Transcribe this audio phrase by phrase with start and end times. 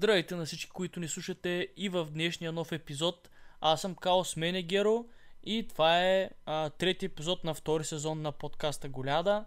[0.00, 3.30] Здравейте на всички, които ни слушате и в днешния нов епизод.
[3.60, 5.04] Аз съм Каос Менегеро
[5.44, 9.44] и това е а, трети епизод на втори сезон на подкаста Голяда.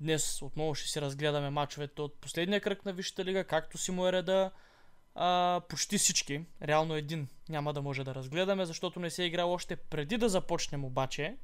[0.00, 4.06] Днес отново ще си разгледаме мачовете от последния кръг на Висшата лига, както си му
[4.06, 4.50] е реда.
[5.14, 9.52] А, почти всички, реално един няма да може да разгледаме, защото не се е играл
[9.52, 11.36] още преди да започнем обаче.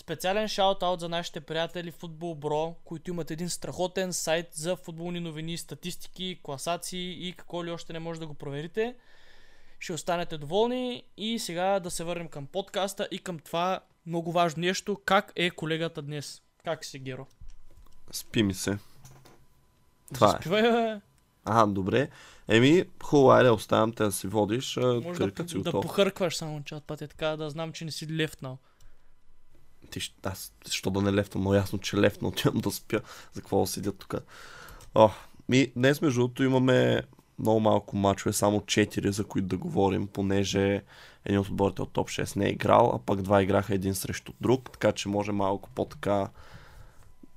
[0.00, 5.58] Специален шаут-аут за нашите приятели Футбол Бро, които имат един страхотен сайт за футболни новини,
[5.58, 8.96] статистики, класации и какво ли още не може да го проверите.
[9.78, 14.60] Ще останете доволни и сега да се върнем към подкаста и към това много важно
[14.60, 15.00] нещо.
[15.04, 16.42] Как е колегата днес?
[16.64, 17.26] Как си, Геро?
[18.12, 18.78] Спи ми се.
[20.14, 20.30] Това е.
[20.30, 21.00] Заспивай, бе.
[21.44, 22.08] Ага, добре.
[22.48, 24.76] Еми, хубаво, айде, оставям те да си водиш.
[24.76, 28.16] а, Може да, си да похъркваш само чат пъти, така да знам, че не си
[28.16, 28.58] лефнал.
[29.90, 31.42] Ти, аз, защо да не лефтам?
[31.42, 33.00] Но ясно, че лефтам, отивам да спя.
[33.32, 34.14] За какво да седя тук?
[34.94, 35.10] О,
[35.48, 37.02] ми, днес между другото имаме
[37.38, 40.82] много малко мачове, само 4, за които да говорим, понеже
[41.24, 44.32] един от отборите от топ 6 не е играл, а пък два играха един срещу
[44.40, 46.28] друг, така че може малко по-така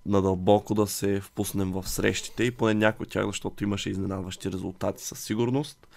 [0.05, 5.03] надълбоко да се впуснем в срещите и поне някои от тях, защото имаше изненадващи резултати
[5.03, 5.87] със сигурност.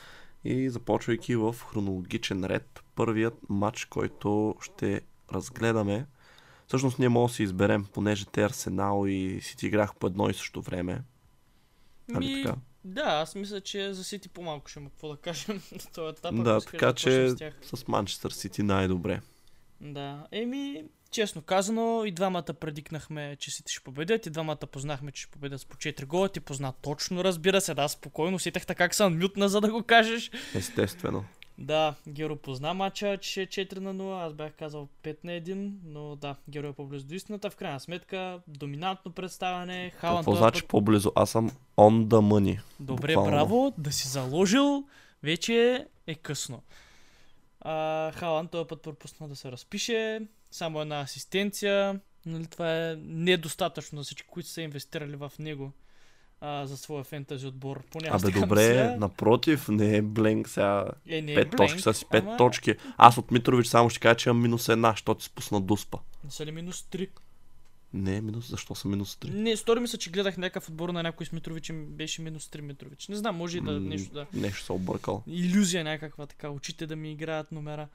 [0.44, 5.00] И започвайки в хронологичен ред, първият матч, който ще
[5.32, 6.06] разгледаме,
[6.67, 10.34] всъщност ние можем да си изберем, понеже те Арсенал и Сити играх по едно и
[10.34, 11.03] също време.
[12.09, 12.56] Нали Ми, така?
[12.84, 16.34] да, аз мисля, че за Сити по-малко ще има какво да кажем на този етап.
[16.43, 19.21] Да, така че с с Манчестър Сити най-добре.
[19.81, 25.22] Да, еми, честно казано, и двамата предикнахме, че Сити ще победят, и двамата познахме, че
[25.22, 26.28] ще победят с по 4 гола.
[26.28, 29.83] Ти позна точно, разбира се, да, спокойно, сетах така как съм мютна, за да го
[29.83, 30.31] кажеш.
[30.55, 31.25] Естествено.
[31.59, 35.72] Да, Геро позна мача, че е 4 на 0, аз бях казал 5 на 1,
[35.84, 37.50] но да, Геро е по-близо до истината.
[37.50, 41.12] В крайна сметка, доминантно представяне, Халанд Какво значи път- по-близо?
[41.14, 42.60] Аз съм on the money.
[42.81, 43.31] Добре, Буквално.
[43.31, 44.84] браво, да си заложил,
[45.22, 46.62] вече е късно.
[47.60, 50.20] А, Халанд този път пропусна да се разпише,
[50.50, 55.72] само една асистенция, нали, това е недостатъчно за всички, които са инвестирали в него
[56.44, 57.82] а, за своя фентази отбор.
[57.91, 58.97] Поне Абе, добре, мисля.
[58.99, 60.84] напротив, не е бленк сега.
[61.09, 62.75] е, не е 5 точки бленк, са си 5 ама точки.
[62.97, 65.99] Аз от Митрович само ще кажа, че имам минус една, защото ти спусна дуспа.
[66.25, 67.09] Не са ли минус 3?
[67.93, 69.31] Не, минус, защо са минус 3?
[69.31, 72.47] Не, стори ми се, че гледах някакъв отбор на някой с Митрович и беше минус
[72.47, 73.09] 3 Митрович.
[73.09, 74.26] Не знам, може и да М, нещо да...
[74.32, 75.22] Нещо се объркал.
[75.26, 77.88] иллюзия някаква така, очите да ми играят номера.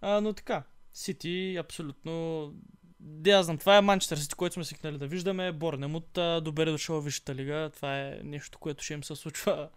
[0.00, 2.52] А, но така, Сити абсолютно...
[3.00, 5.52] Де, аз знам, това е Манчестър Сити, който сме свикнали да виждаме.
[5.52, 7.70] Борнемут, добре дошъл в Висшата лига.
[7.76, 9.68] Това е нещо, което ще им се случва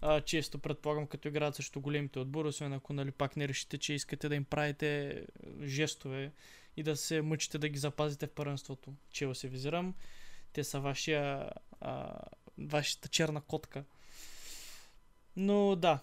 [0.00, 3.94] а, често, предполагам, като играят срещу големите отбори, освен ако нали, пак не решите, че
[3.94, 5.22] искате да им правите
[5.62, 6.32] жестове
[6.76, 8.94] и да се мъчите да ги запазите в първенството.
[9.12, 9.94] Чел се визирам.
[10.52, 11.50] Те са вашия,
[11.80, 12.18] а,
[12.58, 13.84] вашата черна котка.
[15.36, 15.98] Но да,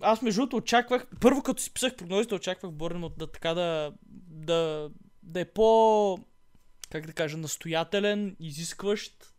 [0.00, 3.92] аз между другото очаквах, първо като си писах прогнозите, очаквах Борнемут да така да,
[4.28, 4.90] да,
[5.26, 6.18] да е по,
[6.90, 9.34] как да кажа, настоятелен, изискващ,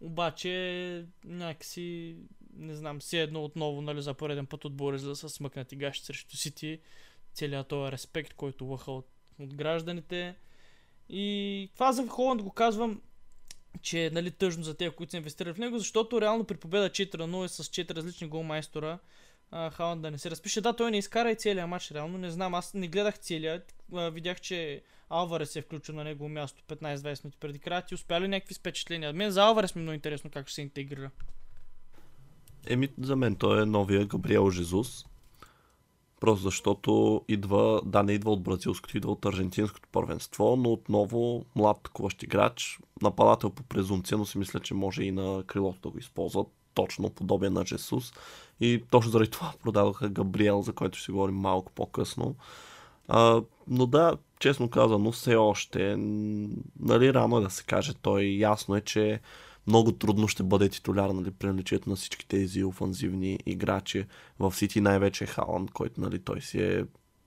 [0.00, 2.16] обаче някакси,
[2.56, 6.04] не знам, все едно отново, нали, за пореден път отбори за да са смъкнати гащи
[6.04, 6.80] срещу Сити,
[7.34, 9.08] целият този респект, който лъха от,
[9.38, 10.34] от гражданите.
[11.08, 13.00] И това за Холанд го казвам,
[13.82, 16.90] че е нали, тъжно за тези, които са инвестирали в него, защото реално при победа
[16.90, 18.98] 4 на 0 с 4 различни голмайстора,
[19.52, 20.60] Халанд да не се разпише.
[20.60, 22.18] Да, той не изкара и целият матч, реално.
[22.18, 23.74] Не знам, аз не гледах целият.
[23.92, 24.82] Видях, че
[25.12, 27.82] Алварес се е включил на негово място 15-20 минути преди края.
[27.82, 29.12] Ти успя ли някакви впечатления?
[29.12, 31.10] Мен за Алварес ми е много интересно как ще се интегрира.
[32.66, 35.04] Еми, за мен той е новия Габриел Жезус.
[36.20, 41.80] Просто защото идва, да, не идва от бразилското, идва от аржентинското първенство, но отново млад
[41.82, 45.98] таковащ играч, нападател по презумпция, но си мисля, че може и на крилото да го
[45.98, 48.12] използват, точно подобен на Жесус.
[48.60, 52.36] И точно заради това продадоха Габриел, за който ще си говорим малко по-късно.
[53.08, 55.96] А, но да, честно казано, все още,
[56.80, 57.92] нали, рано е да се каже.
[58.02, 59.20] Той ясно е, че
[59.66, 64.06] много трудно ще бъде титуляр нали, при наличието на всички тези офанзивни играчи.
[64.38, 66.84] В Сити най-вече Халанд, който нали, той си е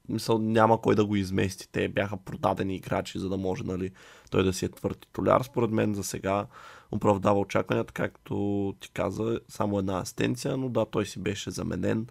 [0.09, 1.71] мисъл, няма кой да го измести.
[1.71, 3.91] Те бяха продадени играчи, за да може нали,
[4.31, 5.41] той да си е твърд титуляр.
[5.41, 6.45] Според мен за сега
[6.91, 12.07] оправдава очакванията, както ти каза, само една асистенция, но да, той си беше заменен.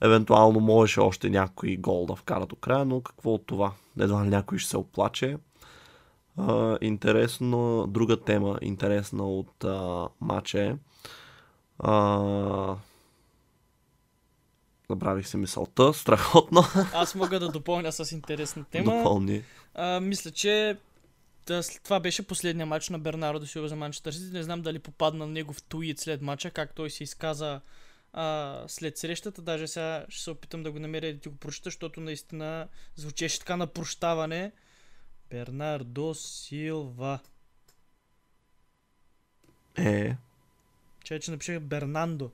[0.00, 3.72] Евентуално можеше още някой гол да вкара до края, но какво от това?
[4.00, 5.36] Едва ли някой ще се оплаче.
[6.36, 10.76] А, интересно, друга тема, интересна от а, матча е.
[11.78, 12.76] А,
[14.90, 16.62] забравих се мисълта, страхотно.
[16.94, 18.96] Аз мога да допълня с интересна тема.
[18.96, 19.42] Допълни.
[19.74, 20.76] А, мисля, че
[21.46, 24.32] да, това беше последния матч на Бернардо Силва за Манчестър Сити.
[24.32, 27.60] Не знам дали попадна на негов твит след матча, как той се изказа
[28.12, 29.42] а, след срещата.
[29.42, 32.68] Даже сега ще се опитам да го намеря и да ти го прочита, защото наистина
[32.96, 34.52] звучеше така на прощаване.
[35.30, 37.18] Бернардо Силва.
[39.76, 40.16] Е,
[41.04, 42.30] Че че напиша Бернандо.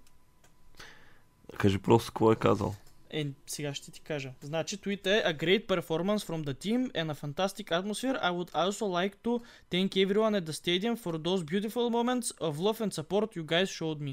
[1.59, 2.75] кажи просто какво е казал.
[3.11, 4.33] Е, сега ще ти кажа.
[4.41, 8.21] Значи, tweet е A great performance from the team and a fantastic atmosphere.
[8.23, 9.41] I would also like to
[9.73, 13.69] thank everyone at the stadium for those beautiful moments of love and support you guys
[13.79, 14.13] showed me.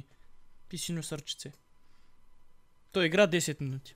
[0.76, 1.52] И синьо сърчице.
[2.92, 3.96] Той игра 10 минути.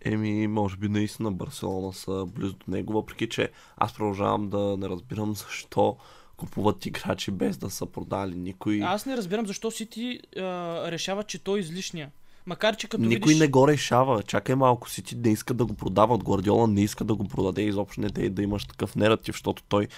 [0.00, 4.88] Еми, може би наистина Барселона са близо до него, въпреки че аз продължавам да не
[4.88, 5.96] разбирам защо
[6.36, 8.80] купуват играчи без да са продали никой.
[8.82, 10.40] Аз не разбирам защо Сити а,
[10.92, 12.12] решава, че той е излишния.
[12.46, 13.40] Макар, че като Никой видиш...
[13.40, 14.22] не го решава.
[14.22, 16.24] Чакай малко си ти не иска да го продават.
[16.24, 17.62] Гвардиола не иска да го продаде.
[17.62, 19.88] Изобщо не дей да имаш такъв нератив, защото той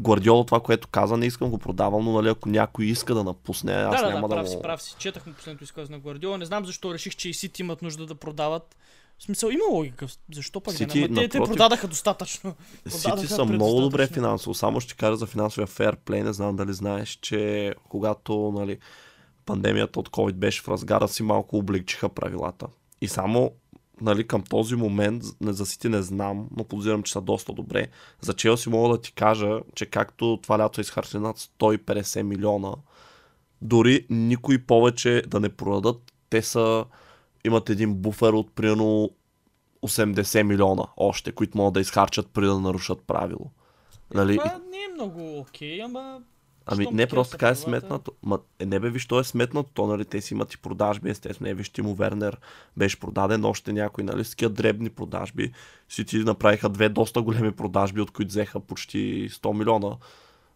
[0.00, 3.72] Гвардиола това, което каза, не искам го продавам, но нали, ако някой иска да напусне,
[3.72, 4.94] аз да, да, няма да, да, прав си, прав си.
[4.98, 6.38] Четах му последното изказване на Гвардиола.
[6.38, 8.76] Не знам защо реших, че и Сити имат нужда да продават.
[9.18, 10.06] В смисъл, има логика.
[10.34, 11.04] Защо пък Сити, не?
[11.04, 12.54] Ама те, те напротив, продадаха достатъчно.
[12.88, 14.54] Сити са много добре финансово.
[14.54, 16.22] Само ще кажа за финансовия фейрплей.
[16.22, 18.78] Не знам дали знаеш, че когато нали,
[19.46, 22.66] пандемията от COVID беше в разгара си, малко облегчиха правилата.
[23.00, 23.52] И само
[24.00, 27.86] нали, към този момент, не за Сити не знам, но подозирам, че са доста добре.
[28.20, 32.74] За Челси мога да ти кажа, че както това лято изхарчили над 150 милиона,
[33.62, 36.84] дори никой повече да не продадат, те са
[37.44, 39.10] имат един буфер от примерно
[39.82, 43.50] 80 милиона още, които могат да изхарчат преди да нарушат правило.
[44.14, 44.38] Нали?
[44.38, 46.20] Това не е много окей, ама...
[46.66, 48.12] Ами щом не просто така е сметнато.
[48.22, 49.70] Ма, е, не бе, виж, то е сметнато.
[49.74, 51.50] То, нали, те си имат и продажби, естествено.
[51.50, 52.38] Е, виж, Тимо Вернер
[52.76, 55.52] беше продаден, още някой, нали, с такива дребни продажби.
[55.88, 59.96] Сити направиха две доста големи продажби, от които взеха почти 100 милиона.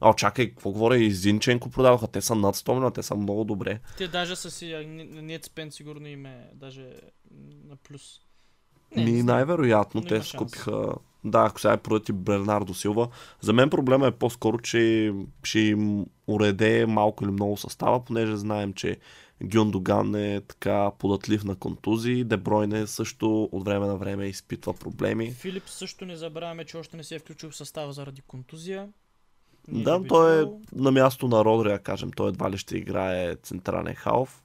[0.01, 2.07] А, чакай, какво говоря, и Зинченко продаваха.
[2.09, 3.81] Те са над 100 милиона, те са много добре.
[3.99, 4.87] Те даже са си...
[4.87, 6.87] не- Спен сигурно им е даже
[7.69, 8.21] на плюс.
[8.97, 9.27] Ми, не знам.
[9.27, 10.93] най-вероятно Но те скупиха.
[11.31, 13.09] Да, ако сега е продати Бернардо Силва.
[13.41, 18.73] За мен проблема е по-скоро, че ще им уреде малко или много състава, понеже знаем,
[18.73, 18.97] че
[19.43, 22.25] Гюндоган е така податлив на контузии.
[22.25, 25.31] Дебройне също от време на време изпитва проблеми.
[25.31, 28.89] Филип също не забравяме, че още не се е включил в състава заради контузия.
[29.69, 32.11] Не Да, той е на място на Родри, да кажем.
[32.11, 34.43] Той едва ли ще играе централен халф.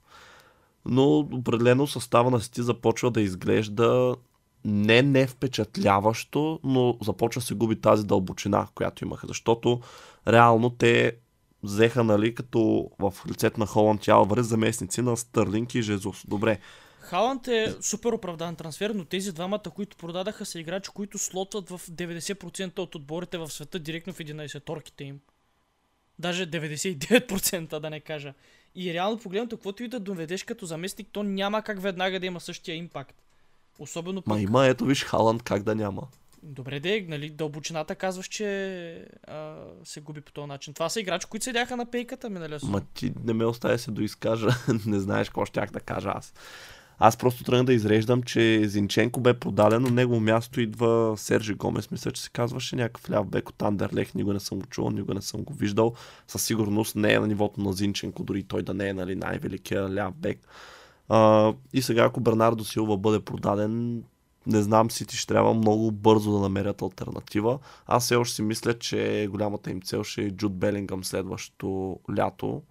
[0.84, 4.16] Но определено състава на Сити започва да изглежда
[4.64, 9.26] не не впечатляващо, но започва се губи тази дълбочина, която имаха.
[9.26, 9.80] Защото
[10.28, 11.16] реално те
[11.62, 16.24] взеха, нали, като в лицето на Холанд и Алварес заместници на Стърлинг и Жезус.
[16.28, 16.58] Добре,
[17.04, 21.80] Халанд е супер оправдан трансфер, но тези двамата, които продадаха, са играчи, които слотват в
[21.90, 25.20] 90% от отборите в света директно в 11-торките им.
[26.18, 28.34] Даже 99% да не кажа.
[28.74, 32.40] И реално погледнато, каквото и да доведеш като заместник, то няма как веднага да има
[32.40, 33.23] същия импакт.
[33.78, 34.34] Особено пък...
[34.34, 36.02] ма има, ето виж Халанд как да няма.
[36.42, 40.74] Добре, де, нали, дълбочината казваш, че а, се губи по този начин.
[40.74, 42.72] Това са играчи, които седяха на пейката миналия сезон.
[42.72, 44.48] Ма ти не ме оставя се доизкажа.
[44.86, 46.34] не знаеш какво щях да кажа аз.
[46.98, 51.90] Аз просто тръгна да изреждам, че Зинченко бе продаден, на негово място идва Сержи Гомес,
[51.90, 55.14] мисля, че се казваше някакъв ляв бек от Андерлех, никога не съм го чувал, никога
[55.14, 55.94] не съм го виждал.
[56.28, 59.94] Със сигурност не е на нивото на Зинченко, дори той да не е нали, най-великия
[59.94, 60.38] ляв бек.
[61.08, 64.04] А, и сега, ако Бернардо Силва бъде продаден,
[64.46, 67.58] не знам си ти ще трябва много бързо да намерят альтернатива.
[67.86, 72.62] Аз все още си мисля, че голямата им цел ще е Джуд Белингъм следващото лято,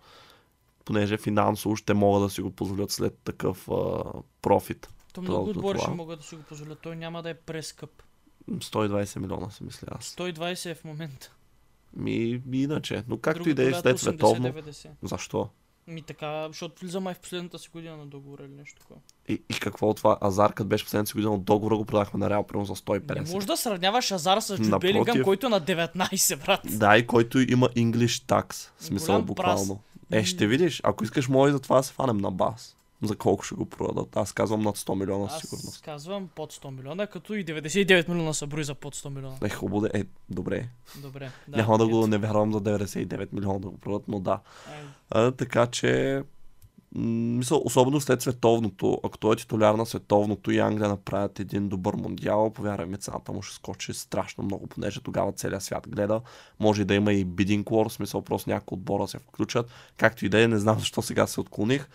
[0.86, 4.04] понеже финансово ще могат да си го позволят след такъв а,
[4.42, 4.90] профит.
[5.13, 6.80] То много отбори ще могат да си го позволят.
[6.82, 8.04] Той няма да е прескъп.
[8.52, 10.16] 120 милиона си мисля аз.
[10.16, 11.32] 120 е в момента.
[11.96, 13.04] Ми, иначе.
[13.08, 14.48] Но както и да е след световно.
[14.48, 14.90] 80-90.
[15.04, 15.50] Защо?
[15.88, 19.00] Ми така, защото влиза май в последната си година на договор или нещо такова.
[19.30, 20.18] И, и какво от това?
[20.22, 23.16] Азар, като беше последната си година от договора, го продахме на Реал примерно за 150.
[23.16, 24.80] Не може да сравняваш Азар с Джуд.
[24.80, 26.62] Белингъм, който е на 19, брат.
[26.66, 28.54] Да, и който има English tax.
[28.78, 29.82] В смисъл Голям буквално.
[30.10, 30.22] прас.
[30.22, 30.82] Е, ще видиш.
[30.84, 32.75] Ако искаш, може за това да се фанем на бас.
[33.07, 34.17] За колко ще го продадат.
[34.17, 35.81] Аз казвам над 100 милиона Аз сигурност.
[35.81, 39.36] казвам под 100 милиона, като и 99 милиона са брои за под 100 милиона.
[39.43, 40.03] Е, хубаво да е.
[40.29, 40.69] Добре.
[41.01, 41.31] Добре.
[41.48, 44.39] Да, Няма да го не вярвам за 99 милиона да го продадат, но да.
[45.10, 46.24] А, така че,
[46.95, 51.93] мисъл, особено след световното, ако той е титуляр на световното и Англия направят един добър
[51.93, 56.22] мондиал, повярвай ми, цената му ще скочи страшно много, понеже тогава целият свят гледа.
[56.60, 59.72] Може и да има и bidding war, смисъл просто някои отбора се включат.
[59.98, 61.89] Както и да е, не знам защо сега се отклоних.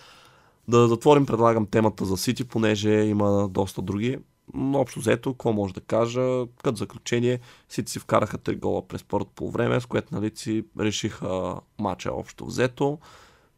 [0.69, 4.19] Да затворим, предлагам темата за Сити, понеже има доста други.
[4.55, 6.47] Но общо взето, какво може да кажа?
[6.63, 10.65] Като заключение, Сити си вкараха 3 гола през първото по време, с което нали, си
[10.81, 12.99] решиха матча общо взето.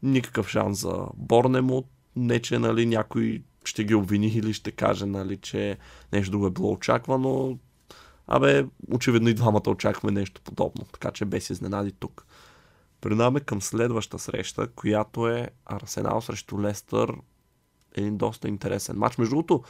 [0.02, 1.87] Никакъв шанс за Борнемут.
[2.17, 5.79] Не, че нали, някой ще ги обвини или ще каже, нали, че
[6.12, 7.59] нещо друго е било очаквано.
[8.26, 12.26] Абе, очевидно и двамата очакваме нещо подобно, така че без изненади тук.
[13.00, 17.12] Преминаваме към следваща среща, която е Арсенал срещу Лестър.
[17.97, 19.19] Един доста интересен матч.
[19.19, 19.62] Между другото,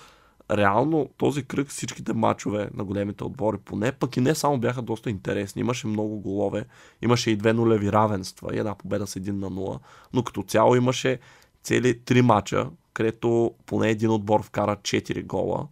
[0.51, 5.11] реално този кръг всичките матчове на големите отбори поне, пък и не само бяха доста
[5.11, 5.61] интересни.
[5.61, 6.65] Имаше много голове,
[7.03, 9.79] имаше и две нулеви равенства и една победа с 1 на 0,
[10.13, 11.19] но като цяло имаше
[11.63, 15.69] цели три мача, където поне един отбор вкара 4 гола.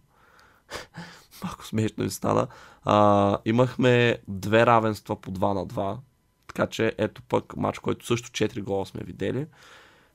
[1.43, 2.47] Малко смешно ми стана.
[2.83, 5.97] А, имахме две равенства по 2 на 2,
[6.59, 9.47] така че ето пък матч, който също 4 гола сме видели.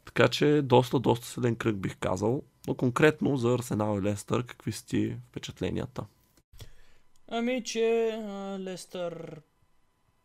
[0.04, 2.42] Така че доста, доста силен кръг бих казал.
[2.66, 6.04] Но конкретно за Арсенал и Лестър, какви са ти впечатленията?
[7.28, 9.40] Ами, че а, Лестър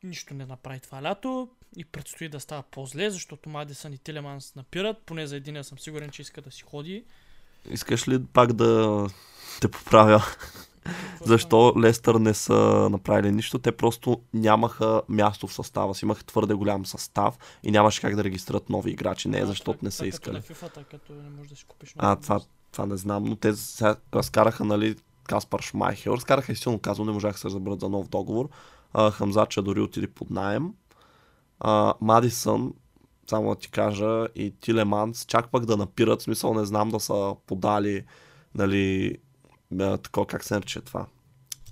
[0.04, 4.98] нищо не направи това лято и предстои да става по-зле, защото Мадисън и Тилеманс напират.
[5.06, 7.06] Поне за един съм сигурен, че иска да си ходи.
[7.70, 9.08] Искаш ли пак да
[9.62, 10.24] те поправя?
[11.26, 13.60] Защо Лестър не са направили нищо?
[13.60, 16.06] Те просто нямаха място в състава си.
[16.06, 19.28] Имаха твърде голям състав и нямаше как да регистрират нови играчи.
[19.28, 20.42] Не, А, защото не са искали.
[21.10, 22.40] Не можеш да си купиш А, нови това,
[22.72, 26.12] това не знам, но те сега разкараха, нали, Каспар Шмайхер.
[26.12, 28.50] Разкараха и силно казвам, не можаха да се разберат за нов договор.
[28.94, 30.74] А, Хамзача дори отиде под найем.
[31.60, 32.74] А, Мадисън,
[33.30, 37.36] само да ти кажа, и Тилеманс, чак пък да напират, смисъл не знам да са
[37.48, 38.06] подали,
[38.56, 39.18] нали, а,
[39.78, 41.06] такова, как се нарича това?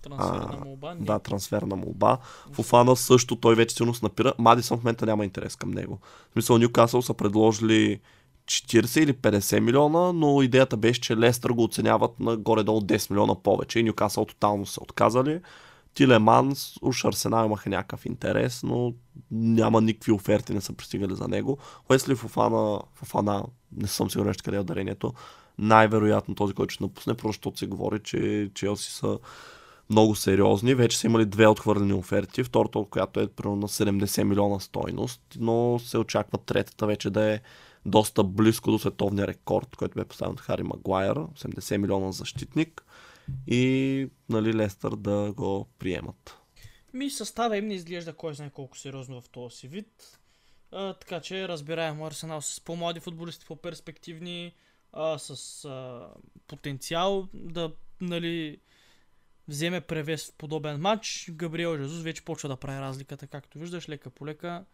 [0.02, 0.94] Трансферна молба.
[0.94, 1.06] Не.
[1.06, 2.18] Да, трансферна молба.
[2.52, 4.34] Фофана също, той вече силно напира.
[4.38, 6.00] Мадисън в момента няма интерес към него.
[6.30, 8.00] В смисъл, Ньюкасъл са предложили
[8.46, 13.36] 40 или 50 милиона, но идеята беше, че Лестър го оценяват на горе-долу 10 милиона
[13.36, 15.42] повече и Ньюкасъл тотално са отказали.
[15.94, 18.94] Тилеманс, уж Арсенал имаха някакъв интерес, но
[19.32, 21.58] няма никакви оферти, не са пристигали за него.
[21.90, 23.44] Уесли Фофана, Фофана,
[23.78, 25.14] не съм сигурен ще къде е ударението,
[25.58, 29.20] най-вероятно този, който ще напусне, просто се говори, че Челси са
[29.90, 30.76] много сериозни.
[30.76, 32.44] Вече са имали две отхвърлени оферти.
[32.44, 37.40] Втората, която е примерно на 70 милиона стойност, но се очаква третата вече да е
[37.86, 42.86] доста близко до световния рекорд, който бе поставен от Хари Магуайер, 80 милиона защитник
[43.48, 46.38] и нали, Лестър да го приемат.
[46.94, 50.20] Ми състава им не изглежда кой знае колко сериозно в този вид.
[50.72, 54.54] А, така че разбираемо Арсенал с по-млади футболисти, по-перспективни,
[54.98, 56.08] а, с а,
[56.48, 58.60] потенциал да нали,
[59.48, 61.30] вземе превес в подобен матч.
[61.32, 64.66] Габриел Жезус вече почва да прави разликата, както виждаш, лека по лека.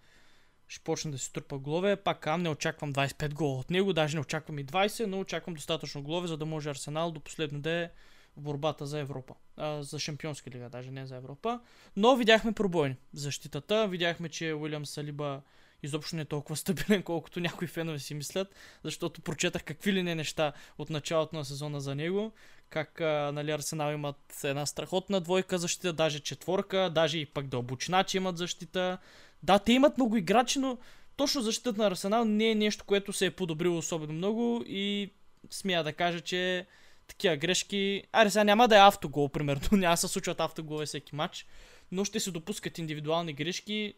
[0.67, 1.95] Ще почне да си трупа голове.
[1.95, 5.53] Пак кам не очаквам 25 гола от него, даже не очаквам и 20, но очаквам
[5.55, 7.89] достатъчно голове, за да може Арсенал до последно да е
[8.37, 9.33] в борбата за Европа.
[9.57, 11.59] А, за Шампионска лига, даже не за Европа.
[11.95, 13.87] Но видяхме пробойни защитата.
[13.87, 15.41] Видяхме, че Уилям Салиба
[15.83, 20.15] изобщо не е толкова стабилен, колкото някои фенове си мислят, защото прочетах какви ли не
[20.15, 22.31] неща от началото на сезона за него.
[22.69, 28.17] Как а, нали, Арсенал имат една страхотна двойка защита, даже четворка, даже и пък дълбочиначи
[28.17, 28.97] имат защита.
[29.43, 30.77] Да, те имат много играчи, но
[31.15, 35.09] точно защитата на Арсенал не е нещо, което се е подобрило особено много и
[35.51, 36.65] смея да кажа, че
[37.07, 38.03] такива грешки...
[38.11, 39.61] Аре, сега няма да е автогол, примерно.
[39.71, 41.45] Няма да се случват автоголове всеки матч,
[41.91, 43.93] но ще се допускат индивидуални грешки.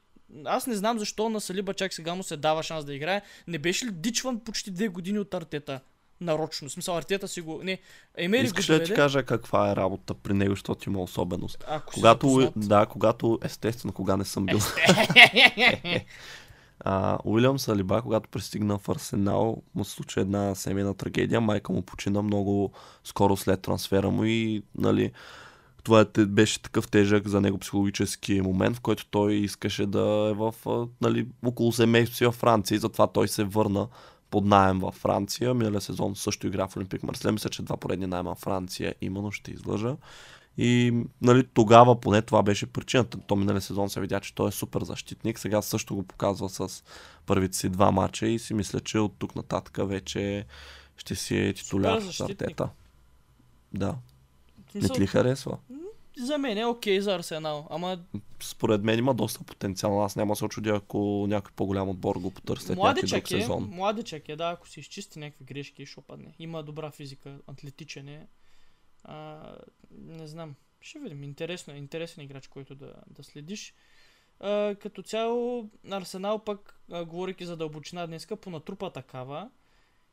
[0.46, 3.22] Аз не знам защо на Салиба чак сега му се дава шанс да играе.
[3.48, 5.80] Не беше ли дичван почти две години от Артета?
[6.22, 6.70] Нарочно.
[6.70, 7.64] В смисъл, Артета си го...
[7.64, 7.80] Не,
[8.18, 11.64] Емери Искаш да ти кажа каква е работа при него, защото има особеност?
[11.68, 12.70] Ако си Когато, запознат.
[12.70, 14.60] да, когато, естествено, кога не съм бил.
[16.80, 21.42] А, Уилям Салиба, когато пристигна в Арсенал, му се случи една семейна трагедия.
[21.42, 22.72] Майка му почина много
[23.04, 25.12] скоро след трансфера му и нали,
[25.86, 30.34] това е беше такъв тежък за него психологически момент, в който той искаше да е
[30.34, 30.54] в,
[31.02, 33.88] нали, около семейството си във Франция и затова той се върна
[34.30, 35.54] под найем във Франция.
[35.54, 37.32] Миналия сезон също игра в Олимпик Марселе.
[37.32, 39.96] Мисля, че два поредни найема в Франция именно ще излъжа.
[40.58, 43.18] И нали, тогава поне това беше причината.
[43.18, 45.40] То миналия сезон се видя, че той е супер защитник.
[45.40, 46.84] Сега също го показва с
[47.26, 50.46] първите си два мача и си мисля, че от тук нататък вече
[50.98, 52.02] ще си е титуляр.
[52.22, 52.70] Артета.
[53.74, 53.96] Да.
[54.76, 55.58] Не ти ли харесва?
[56.18, 58.00] за мен е окей за Арсенал, ама
[58.44, 60.04] Според мен има доста потенциал.
[60.04, 63.42] Аз няма да се очудя, ако някой по-голям отбор го потърси след някой друг е,
[63.42, 63.70] сезон.
[63.72, 66.34] младичък е, да, ако си изчисти някакви грешки, ще падне.
[66.40, 68.28] Има добра физика, атлетичен е.
[69.04, 69.40] А,
[69.92, 71.24] не знам, ще видим.
[71.24, 73.74] Интересно е, интересен играч, който да, да следиш.
[74.40, 79.50] А, като цяло, Арсенал пък, а, говорейки за дълбочина днеска, понатрупа такава.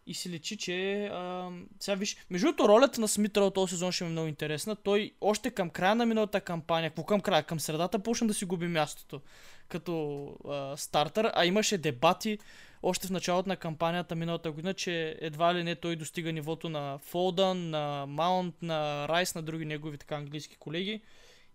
[0.07, 3.93] И си личи, че а, сега виж, между другото ролята на Смитър от този сезон
[3.93, 4.77] ще ми е много интересна.
[4.77, 8.45] Той още към края на миналата кампания, какво към края, към средата почна да си
[8.45, 9.21] губи мястото
[9.69, 12.39] като а, стартър, а имаше дебати
[12.83, 16.99] още в началото на кампанията миналата година, че едва ли не той достига нивото на
[16.99, 21.01] Фолдън, на Маунт, на Райс, на други негови така английски колеги.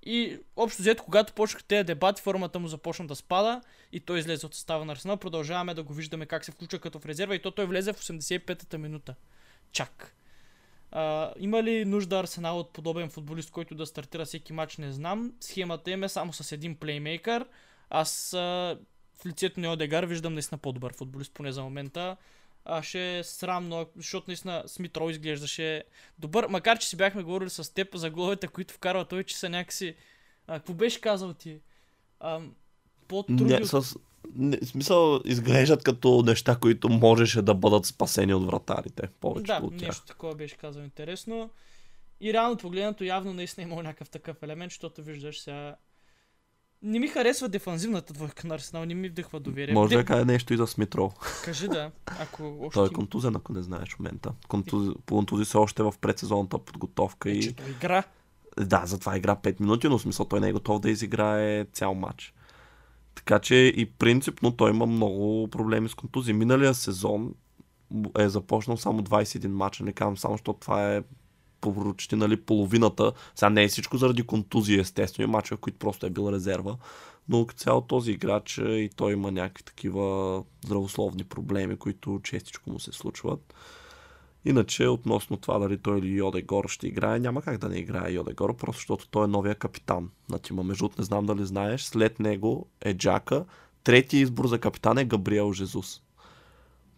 [0.04, 3.62] И общо взето, когато почнаха тези дебати, формата му започна да спада
[3.92, 5.18] и той излезе от състава на Арсенал.
[5.18, 8.00] Продължаваме да го виждаме как се включва като в резерва и то той влезе в
[8.00, 9.16] 85-та минута.
[9.72, 10.16] Чак.
[10.92, 15.34] А, има ли нужда Арсенал от подобен футболист, който да стартира всеки матч, не знам.
[15.39, 17.46] Схемата им е само с един плеймейкър.
[17.89, 18.77] Аз а,
[19.22, 22.18] в лицето на Одегар виждам наистина по-добър футболист, поне за момента.
[22.69, 25.83] А ще е срамно, защото наистина Смит Роу изглеждаше
[26.19, 26.47] добър.
[26.47, 29.95] Макар, че си бяхме говорили с теб за головете, които вкарва той, че са някакси...
[30.47, 31.59] А, какво беше казал ти?
[32.19, 32.41] А,
[33.07, 33.95] по-трудни Не, с,
[34.36, 39.07] не, в смисъл, изглеждат като неща, които можеше да бъдат спасени от вратарите.
[39.19, 39.88] Повечето Да, от тях.
[39.88, 41.50] нещо такова беше казал интересно.
[42.21, 45.75] И реално погледнато явно наистина е имал някакъв такъв елемент, защото виждаш сега...
[46.81, 49.74] Не ми харесва дефанзивната двойка на Арсенал, не ми вдъхва доверие.
[49.74, 51.12] Може Де- да каже нещо и за Смитро.
[51.43, 54.34] Кажи да, ако още Той е контузен, ако не знаеш в момента.
[54.48, 57.43] Контузи, контузи се още в предсезонната подготовка и...
[57.43, 58.03] Че той игра.
[58.60, 61.93] Да, затова игра 5 минути, но в смисъл той не е готов да изиграе цял
[61.93, 62.34] матч.
[63.15, 66.34] Така че и принципно той има много проблеми с контузии.
[66.34, 67.34] Миналия сезон
[68.19, 71.01] е започнал само 21 мача, не казвам само, защото това е
[71.61, 73.11] почти нали, половината.
[73.35, 76.77] Сега не е всичко заради контузии, естествено, и мачове, които просто е бил резерва.
[77.29, 82.69] Но като цяло този играч е, и той има някакви такива здравословни проблеми, които честичко
[82.69, 83.53] му се случват.
[84.45, 88.57] Иначе, относно това дали той или Йодегор ще играе, няма как да не играе Йодегор,
[88.57, 90.63] просто защото той е новия капитан на тима.
[90.63, 93.46] Между другото, не знам дали знаеш, след него е Джака,
[93.83, 96.01] третия избор за капитан е Габриел Жезус.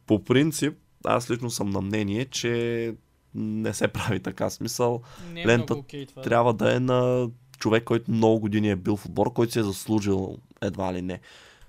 [0.05, 2.95] По принцип, аз лично съм на мнение, че
[3.35, 5.01] не се прави така смисъл.
[5.33, 6.21] Не е Лента окей това.
[6.21, 9.63] Трябва да е на човек, който много години е бил в отбор, който се е
[9.63, 11.19] заслужил едва ли не.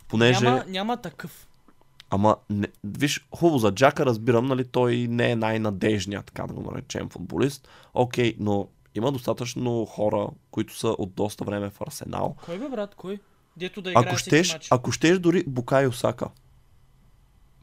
[0.08, 0.44] Понеже...
[0.44, 1.46] Няма, няма такъв.
[2.10, 6.70] Ама, не, виж, хубаво за Джака разбирам, нали, той не е най-надежният, така да го
[6.70, 7.68] наречем, футболист.
[7.94, 12.36] Окей, но има достатъчно хора, които са от доста време в Арсенал.
[12.44, 13.18] Кой бе, брат, кой?
[13.56, 14.68] Дето да играе Ако щеш, матч.
[14.70, 16.28] ако щеш дори Букай Осака.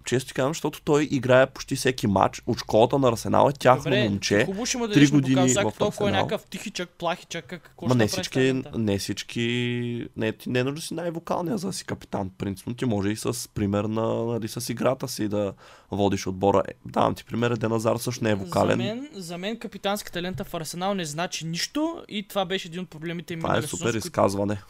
[0.07, 2.41] Често ти казвам, защото той играе почти всеки матч.
[2.47, 4.45] От школата на Арсенал е тяхно Добре, момче.
[4.45, 7.95] хубаво ще му дадеш години Сака, в толкова е някакъв тихичък, плахичък, как, какво Ма
[7.95, 8.77] не всички, талента?
[8.77, 12.29] не всички, не, ти не е нужно да си най-вокалния за да си капитан.
[12.29, 15.53] Принципно ти може и с пример на, нали, с играта си да
[15.91, 16.63] водиш отбора.
[16.67, 18.77] Е, давам ти пример, Еден Азар също не е вокален.
[18.79, 22.81] За мен, за мен капитанската лента в Арсенал не значи нищо и това беше един
[22.81, 24.61] от проблемите им Това е супер които- изказване.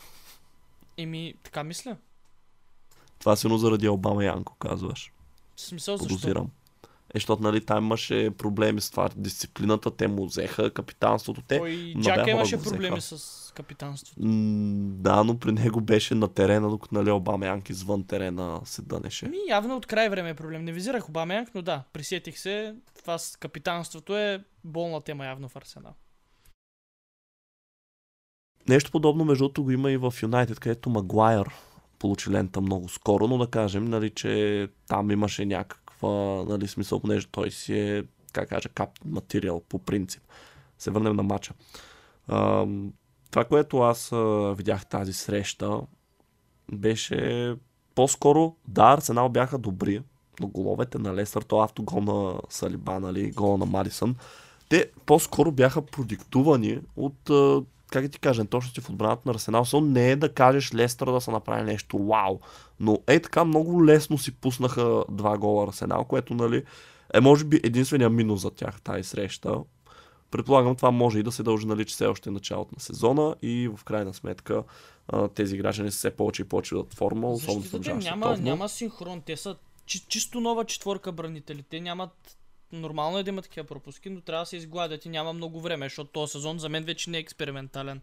[0.98, 1.96] Еми, така мисля.
[3.20, 5.12] Това е силно заради Обама Янко, казваш.
[5.58, 6.08] В смисъл защо?
[6.08, 6.52] Подозирам.
[6.84, 9.10] Е, защото нали, там имаше проблеми с това.
[9.16, 11.42] Дисциплината, те му взеха капитанството.
[11.48, 14.22] Те, набяха Джака имаше проблеми с капитанството.
[14.22, 18.82] М, да, но при него беше на терена, докато нали, Обама Янк извън терена се
[18.82, 19.28] дънеше.
[19.28, 20.64] Ми, явно от край време е проблем.
[20.64, 22.76] Не визирах Обамянк, но да, присетих се.
[23.00, 25.94] Това с капитанството е болна тема явно в Арсенал.
[28.70, 31.54] Нещо подобно, между другото, го има и в Юнайтед, където Магуайър
[32.00, 37.28] получи лента много скоро, но да кажем, нали, че там имаше някаква, нали, смисъл, понеже
[37.28, 40.24] той си е, как кажа, кап материал по принцип.
[40.78, 41.54] Се върнем на матча.
[42.28, 42.94] Ам,
[43.32, 44.12] това, което аз
[44.58, 45.82] видях тази среща,
[46.72, 47.56] беше
[47.96, 50.02] по-скоро, да, Арсенал бяха добри,
[50.40, 54.16] но головете на Лестър, то автогол на Салиба, нали, гол на Марисън,
[54.70, 57.30] те по-скоро бяха продиктувани от,
[57.92, 59.66] как да ти кажа, точности в отбраната на Арсенал.
[59.66, 62.40] Само не е да кажеш Лестър да са направили нещо вау,
[62.80, 66.64] но е така много лесно си пуснаха два гола Арсенал, което нали,
[67.14, 69.56] е може би единствения минус за тях тази среща.
[70.32, 73.36] Предполагам, това може и да се дължи, нали, че все още е началото на сезона
[73.42, 74.64] и в крайна сметка
[75.36, 79.22] тези граждани са все повече и повече от форма, особено Защитата няма, няма синхрон.
[79.22, 81.64] Те са чи, чисто нова четворка бранители.
[81.70, 82.37] Те нямат
[82.72, 85.86] Нормално е да има такива пропуски, но трябва да се изгладят и няма много време,
[85.86, 88.02] защото този сезон за мен вече не е експериментален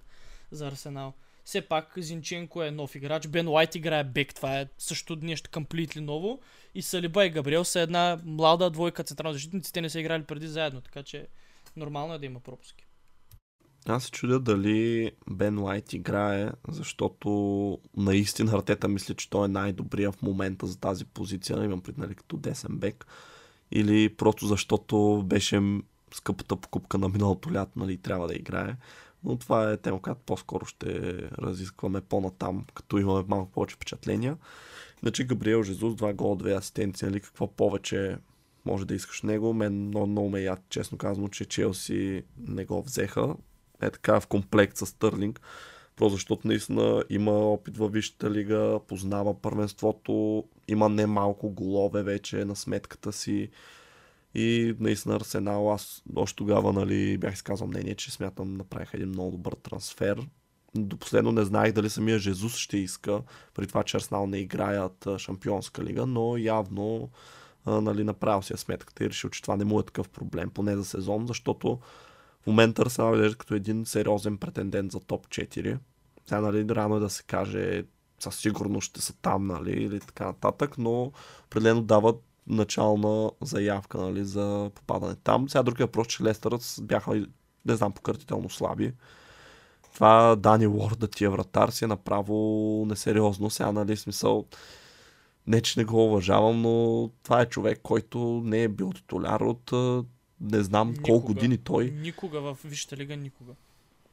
[0.50, 1.12] за Арсенал.
[1.44, 6.00] все пак Зинченко е нов играч, Бен Уайт играе бек, това е също нещо комплитли
[6.00, 6.40] ново.
[6.74, 10.48] И Салиба и Габриел са една млада двойка централна защитници, те не са играли преди
[10.48, 11.26] заедно, така че
[11.76, 12.86] нормално е да има пропуски.
[13.86, 17.28] Аз се чудя дали Бен Лайт играе, защото
[17.96, 22.14] наистина Артета мисля, че той е най-добрия в момента за тази позиция, имам пред нали,
[22.14, 23.06] като десен бек,
[23.74, 25.80] или просто защото беше
[26.14, 28.76] скъпата покупка на миналото лято, нали, трябва да играе.
[29.24, 34.36] Но това е тема, която по-скоро ще разискваме по-натам, като имаме малко повече впечатления.
[35.02, 38.16] Иначе Габриел Жезус, два гола, две асистенции, нали, какво повече
[38.64, 39.54] може да искаш него.
[39.54, 43.34] Мен много, много ме яд, честно казвам, че Челси не го взеха.
[43.82, 45.40] Е така в комплект с Стърлинг.
[45.96, 52.56] Просто защото наистина има опит във Висшата лига, познава първенството, има немалко голове вече на
[52.56, 53.50] сметката си.
[54.34, 59.30] И наистина Арсенал, аз още тогава нали, бях изказал мнение, че смятам направих един много
[59.30, 60.26] добър трансфер.
[60.74, 63.22] До последно не знаех дали самия Жезус ще иска,
[63.54, 67.10] при това, че Арсенал не играят Шампионска лига, но явно
[67.64, 70.76] а, нали, направил си сметката и решил, че това не му е такъв проблем, поне
[70.76, 71.78] за сезон, защото
[72.42, 75.78] в момента Арсенал изглежда като един сериозен претендент за топ 4.
[76.26, 77.84] Сега нали, рано е да се каже
[78.24, 81.12] със сигурност ще са там, нали, или така нататък, но
[81.46, 85.48] определено дават начална заявка нали, за попадане там.
[85.48, 87.26] Сега другия въпрос, че Лестърът бяха,
[87.66, 88.92] не знам, пократително слаби.
[89.94, 93.50] Това Дани Уорд да ти е вратар си е направо несериозно.
[93.50, 94.44] Сега, нали, смисъл,
[95.46, 99.72] не, че не го уважавам, но това е човек, който не е бил титуляр от
[100.40, 101.90] не знам никога, колко години той.
[101.90, 103.52] Никога в Висшата лига, никога.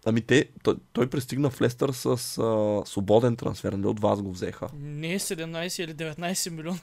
[0.05, 2.05] Ами те, той, той пристигна в Лестър с
[2.37, 4.67] а, свободен трансфер, нали от вас го взеха?
[4.73, 6.79] Не, 17 или 19 милиона.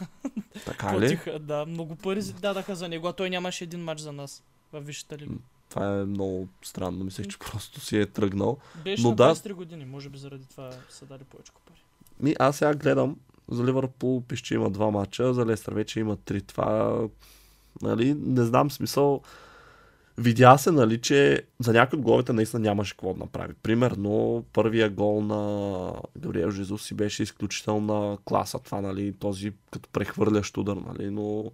[0.64, 1.38] Така Платиха, ли?
[1.38, 5.18] Да, много пари дадаха за него, а той нямаше един матч за нас в Висшата
[5.18, 5.34] лига.
[5.70, 8.58] Това е много странно, мислех, че просто си е тръгнал.
[8.84, 9.54] Беше Но на 23 да...
[9.54, 11.82] години, може би заради това са дали повече пари.
[12.20, 13.16] Ми, аз сега гледам,
[13.50, 16.40] за Ливърпул пише, че има два мача, за Лестър вече има три.
[16.40, 16.98] Това,
[17.82, 19.22] нали, не знам смисъл.
[20.18, 23.54] Видя се, нали, че за някои от головете наистина нямаше какво да направи.
[23.62, 28.58] Примерно, първия гол на Габриел Жезус си беше изключителна класа.
[28.58, 31.44] Това, нали, този като прехвърлящ удар, нали, но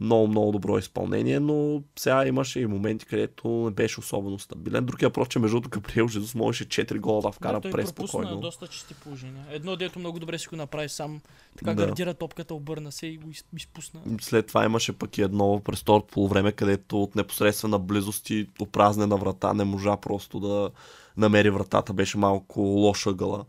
[0.00, 4.84] много, много добро изпълнение, но сега имаше и моменти, където не беше особено стабилен.
[4.84, 8.40] Другия въпрос, че между Габриел Жезус можеше 4 гола да вкара да, през спокойно.
[8.40, 9.44] доста чисти положения.
[9.50, 11.20] Едно, дето много добре си го направи сам.
[11.58, 11.86] Така да.
[11.86, 14.00] гардира топката, обърна се и го изпусна.
[14.20, 19.16] След това имаше пък и едно през второто полувреме, където от непосредствена близост и опразнена
[19.16, 20.70] врата не можа просто да
[21.16, 21.92] намери вратата.
[21.92, 23.44] Беше малко лоша гъла.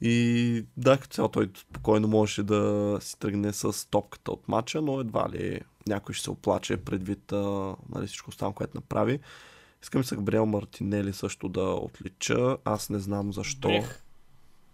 [0.00, 5.00] И да, като цяло той спокойно можеше да си тръгне с топката от матча, но
[5.00, 9.20] едва ли някой ще се оплаче предвид а, нали, всичко останало, което направи.
[9.82, 12.56] Искам с Габриел Мартинели също да отлича.
[12.64, 13.68] Аз не знам защо.
[13.68, 14.02] Брех.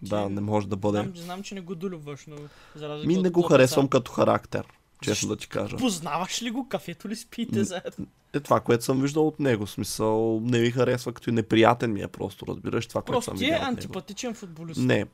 [0.03, 0.99] Да, не може да бъде.
[0.99, 2.37] Знам, знам че не го долюбваш, но
[2.75, 4.67] за Ми не го харесвам като характер
[5.03, 5.77] честно да ти кажа.
[5.77, 6.69] Познаваш ли го?
[6.69, 8.07] Кафето ли спите заедно?
[8.35, 9.67] Е това, което съм виждал от него.
[9.67, 13.47] Смисъл, не ми харесва като и неприятен ми е просто, разбираш това, просто което съм
[13.47, 13.59] видял.
[13.59, 14.81] Просто е антипатичен футболист.
[14.81, 15.07] Не,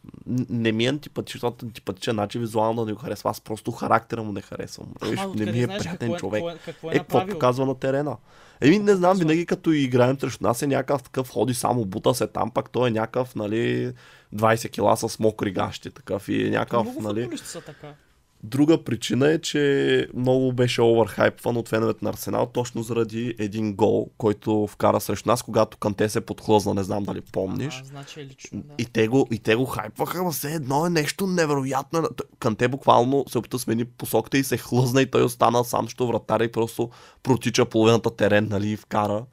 [0.49, 3.31] не ми е антипатичен, защото антипатичен начин визуално да не го харесва.
[3.31, 4.87] Аз просто характера му не харесвам.
[5.01, 6.43] Ама, не ми е приятен какво, е- човек.
[6.43, 8.17] Какво, е- какво е, е какво показва на терена?
[8.61, 12.27] Еми, не знам, винаги като играем срещу нас е някакъв такъв, ходи само, бута се
[12.27, 13.93] там, пак той е някакъв, нали,
[14.35, 17.39] 20 кила с мокри гащи, такъв и е някакъв, Много нали.
[17.39, 17.95] са така.
[18.43, 24.11] Друга причина е, че много беше оверхайпван от феновете на Арсенал, точно заради един гол,
[24.19, 27.81] който вкара срещу нас, когато Канте се подхлъзна, не знам дали помниш.
[27.83, 28.75] А, значи е лично, да.
[28.79, 32.09] и, те го, и те го хайпваха, но все едно е нещо невероятно.
[32.39, 36.45] Канте буквално се опита смени посоката и се хлъзна и той остана сам, що вратаря
[36.45, 36.91] и просто
[37.23, 39.25] протича половината терен, нали, и вкара.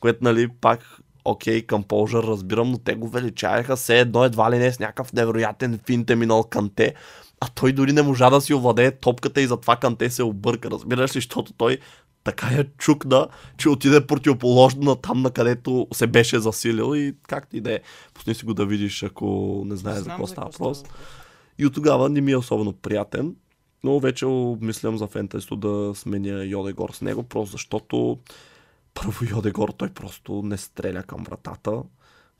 [0.00, 0.80] Което, нали, пак
[1.24, 4.78] окей, okay, към Полжа разбирам, но те го величаяха все едно едва ли не с
[4.78, 6.94] някакъв невероятен финт е минал Канте
[7.44, 10.70] а той дори не можа да си овладее топката и затова Канте се обърка.
[10.70, 11.78] Разбираш ли, защото той
[12.24, 13.28] така я чукна,
[13.58, 17.80] че отиде противоположно на там, на където се беше засилил и както и да е.
[18.14, 20.84] Пусни си го да видиш, ако не знаеш за какво става въпрос.
[21.58, 23.34] И от тогава не ми е особено приятен,
[23.84, 28.18] но вече обмислям за фентезито да сменя Йодегор с него, просто защото
[28.94, 31.82] първо Йодегор той просто не стреля към вратата.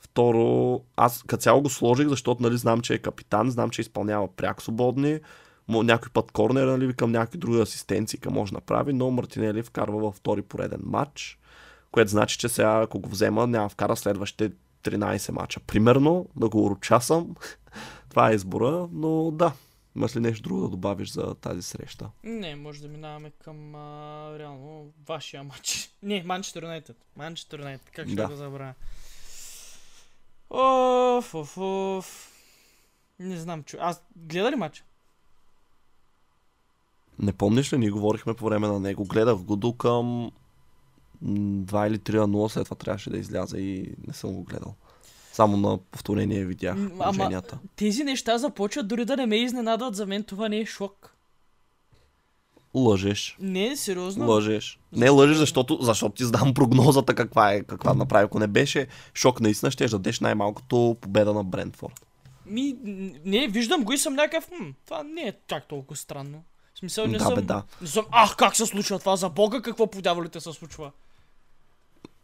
[0.02, 4.36] Второ, аз като цяло го сложих, защото нали, знам, че е капитан, знам, че изпълнява
[4.36, 5.20] пряк свободни,
[5.68, 10.14] някой път корнер, нали, към някакви други асистенции може да направи, но Мартинели вкарва във
[10.14, 11.38] втори пореден матч,
[11.92, 15.60] което значи, че сега ако го взема, няма вкара следващите 13 мача.
[15.60, 17.34] Примерно, да го урочасам.
[18.10, 19.52] Това е избора, но да.
[19.96, 22.10] Имаш ли нещо друго да добавиш за тази среща?
[22.24, 25.90] Не, може да минаваме към а, реално вашия матч.
[26.02, 26.96] Не, Манчестър Юнайтед.
[27.16, 27.90] Манчестър Юнайтед.
[27.90, 28.28] Как ще да.
[28.28, 28.74] го забравя?
[30.52, 32.32] Оф, оф, оф.
[33.18, 33.76] Не знам, чу.
[33.80, 34.84] Аз гледа ли матч?
[37.18, 39.04] Не помниш ли, ние говорихме по време на него.
[39.04, 40.30] Гледах го до към
[41.24, 44.74] 2 или 3 на 0, след това трябваше да изляза и не съм го гледал.
[45.32, 47.42] Само на повторение видях ама-.
[47.76, 49.94] Тези неща започват дори да не ме изненадват.
[49.94, 51.16] За мен това не е шок.
[52.74, 53.36] Лъжеш.
[53.40, 54.26] Не, сериозно.
[54.26, 54.78] Лъжеш.
[54.92, 58.24] Не лъжеш, защото, защото ти знам прогнозата каква е, каква направи.
[58.24, 62.06] Ако не беше шок, наистина ще дадеш най-малкото победа на Брентфорд.
[62.46, 62.76] Ми,
[63.24, 66.42] не, виждам го и съм някакъв, хм, това не е чак толкова странно.
[66.74, 67.34] В смисъл не Да, съм...
[67.34, 67.62] бе, да.
[67.80, 69.16] Не съм, ах, как се случва това?
[69.16, 70.90] За бога, какво по дяволите се случва?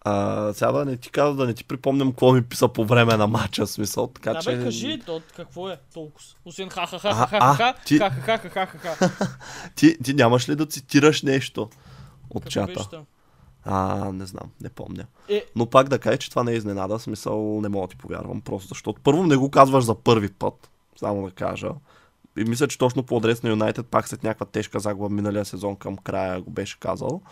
[0.01, 3.17] А, сега да не ти казвам, да не ти припомням какво ми писа по време
[3.17, 4.57] на матча, смисъл, така да, че...
[4.57, 6.27] бе, кажи, то, какво е толкова?
[6.45, 9.29] Освен А, ха-ха-ха-ха-ха-ха, а, ти- ха-ха-ха-ха-ха-ха.
[9.75, 11.63] Ти, ти нямаш ли да цитираш нещо
[12.31, 12.67] от Какво чата?
[12.67, 13.05] беше?
[13.65, 15.07] А, не знам, не помня.
[15.29, 17.97] Е, Но пак да кажа, че това не е изненада, смисъл не мога да ти
[17.97, 21.71] повярвам, просто защото първо не го казваш за първи път, само да кажа.
[22.39, 25.77] И мисля, че точно по адрес на Юнайтед, пак след някаква тежка загуба миналия сезон
[25.77, 27.23] към края го беше казал.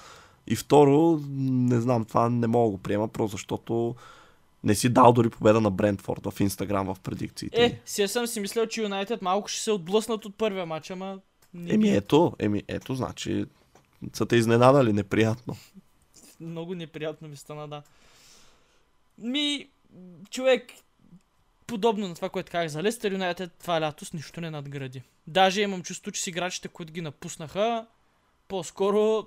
[0.46, 3.94] И второ, не знам, това не мога да го приема, просто защото
[4.64, 7.64] не си дал дори победа на Брентфорд в Инстаграм в предикциите.
[7.64, 11.18] е, си съм си мислил, че Юнайтед малко ще се отблъснат от първия матч, ама...
[11.68, 13.44] Еми ето, еми ето, значи
[14.12, 15.56] са те изненадали неприятно.
[16.40, 17.82] Много неприятно ми стана, да.
[19.18, 19.68] Ми,
[20.30, 20.72] човек,
[21.66, 25.02] подобно на това, което казах за Лестър Юнайтед, това лято с нищо не надгради.
[25.26, 27.86] Даже имам чувство, че с играчите, които ги напуснаха,
[28.48, 29.26] по-скоро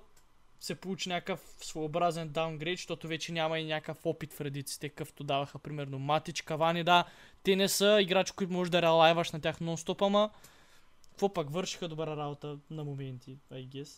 [0.61, 5.59] се получи някакъв своеобразен даунгрейд, защото вече няма и някакъв опит в редиците, какъвто даваха
[5.59, 7.05] примерно Матич, Кавани, да.
[7.43, 10.29] Те не са играчи, които можеш да реалайваш на тях нон-стоп, ама
[11.09, 13.89] какво пак вършиха добра работа на моменти, I guess.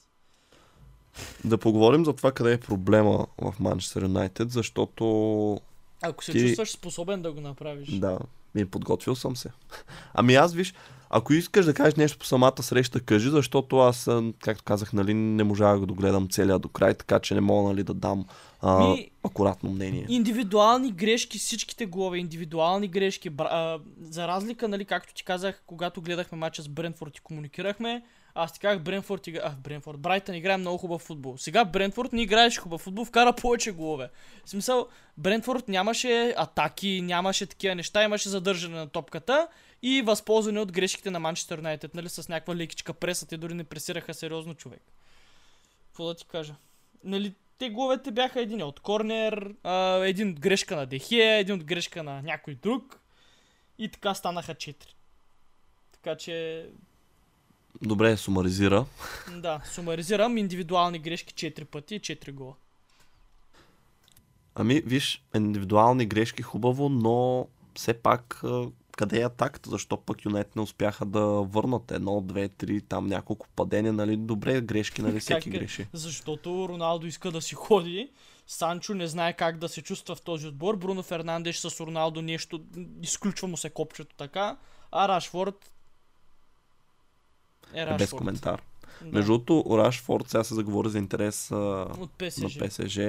[1.46, 5.62] Да поговорим за това къде е проблема в Манчестър Юнайтед, защото
[6.02, 7.90] Ако се Ти- чувстваш способен да го направиш.
[7.90, 8.20] Да,
[8.56, 9.50] ми подготвил съм се.
[10.14, 10.74] Ами аз виж,
[11.10, 14.10] ако искаш да кажеш нещо по самата среща, кажи, защото аз,
[14.40, 17.70] както казах, нали, не можах да го догледам целия до край, така че не мога
[17.70, 18.26] нали, да дам
[18.62, 20.06] а, Ми- акуратно мнение.
[20.10, 23.30] Индивидуални грешки, всичките голове, индивидуални грешки.
[23.30, 23.48] Бра...
[23.52, 28.04] А, за разлика, нали, както ти казах, когато гледахме матча с Брентфорд и комуникирахме,
[28.36, 29.42] аз ти казах Брентфорд, игра...
[29.44, 31.38] а, Брентфорд, Брайтън играе много хубав футбол.
[31.38, 34.10] Сега Брентфорд не играеше хубав футбол, вкара повече голове.
[34.46, 39.48] В смисъл, Брентфорд нямаше атаки, нямаше такива неща, имаше задържане на топката
[39.82, 43.64] и възползване от грешките на Манчестър Юнайтед, нали, с някаква лекичка преса, те дори не
[43.64, 44.82] пресираха сериозно човек.
[45.88, 46.56] Какво да ти кажа?
[47.04, 51.64] Нали, те головете бяха един от корнер, а, един от грешка на Дехия, един от
[51.64, 53.00] грешка на някой друг
[53.78, 54.96] и така станаха четири.
[55.92, 56.66] Така че,
[57.82, 58.86] Добре, сумаризира.
[59.38, 62.54] да, сумаризирам индивидуални грешки 4 пъти и 4 гола.
[64.56, 68.44] Ами, виж, индивидуални грешки хубаво, но все пак
[68.98, 69.70] къде е атаката?
[69.70, 74.18] Защо пък Юнайтед не успяха да върнат едно, две, три, там няколко падения, нали?
[74.18, 75.20] Добре, грешки, нали?
[75.20, 75.60] Всеки Как е?
[75.60, 75.88] греши.
[75.94, 78.10] Защото Роналдо иска да си ходи,
[78.48, 82.62] Санчо не знае как да се чувства в този отбор, Бруно Фернандеш с Роналдо нещо,
[83.02, 84.58] изключва му се копчето така,
[84.92, 85.72] а Рашфорд
[87.74, 88.62] е без коментар.
[89.02, 89.12] Да.
[89.12, 92.38] Между другото, Рашфорд, сега се заговори за интерес а, От ПСЖ.
[92.38, 93.00] на ПСЖ.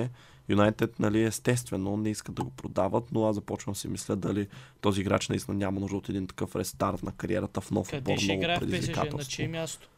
[0.48, 4.48] Юнайтед, нали, естествено, не искат да го продават, но аз започвам да си мисля дали
[4.80, 8.18] този играч наистина няма нужда от един такъв рестарт на кариерата в нов отбор, Къде
[8.18, 9.12] ще играе в ПСЖ?
[9.12, 9.88] На чие място?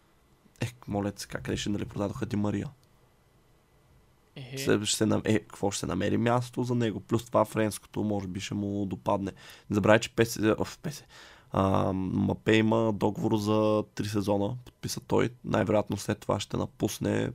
[0.60, 2.68] Е, моля сега, къде ще нали продадоха Ди Мария?
[4.36, 7.00] Е, Ще, ще се, е, какво ще се намери място за него?
[7.00, 9.32] Плюс това френското, може би ще му допадне.
[9.70, 11.04] Не забравяй, че ПС, оф, ПС,
[11.56, 15.30] а, Мапе има договор за 3 сезона, подписа той.
[15.44, 17.30] Най-вероятно след това ще напусне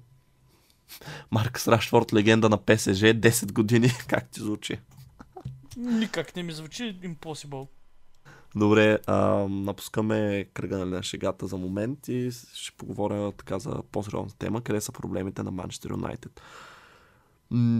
[1.32, 3.90] Маркс Рашфорд, легенда на ПСЖ, 10 години.
[4.08, 4.80] Как ти звучи?
[5.78, 7.68] никак не ми звучи impossible.
[8.56, 14.32] Добре, а, напускаме кръга нали, на шегата за момент и ще поговоря така за по-сериозна
[14.40, 16.42] тема, къде са проблемите на Манчестър Юнайтед.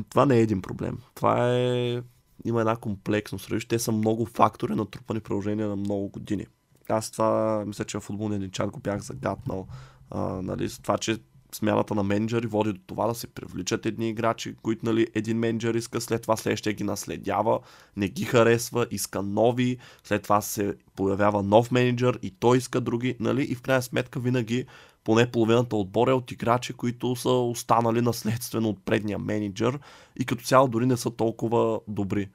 [0.10, 0.98] Това не е един проблем.
[1.16, 2.02] Това е...
[2.46, 3.52] Има една комплексност.
[3.70, 6.46] Те са много фактори, натрупани в продължение на много години.
[6.90, 9.68] Аз това, мисля, че в футболния ни чат го бях загатнал.
[10.12, 11.18] А, нали, с това, че
[11.56, 15.74] смяната на менеджери води до това да се привличат едни играчи, които нали, един менеджер
[15.74, 17.60] иска, след това следващия ги наследява,
[17.98, 23.16] не ги харесва, иска нови, след това се появява нов менеджер и той иска други,
[23.20, 23.44] нали?
[23.44, 24.66] И в крайна сметка винаги
[25.10, 29.80] поне половината отбор е от играчи, които са останали наследствено от предния менеджер
[30.20, 32.30] и като цяло дори не са толкова добри.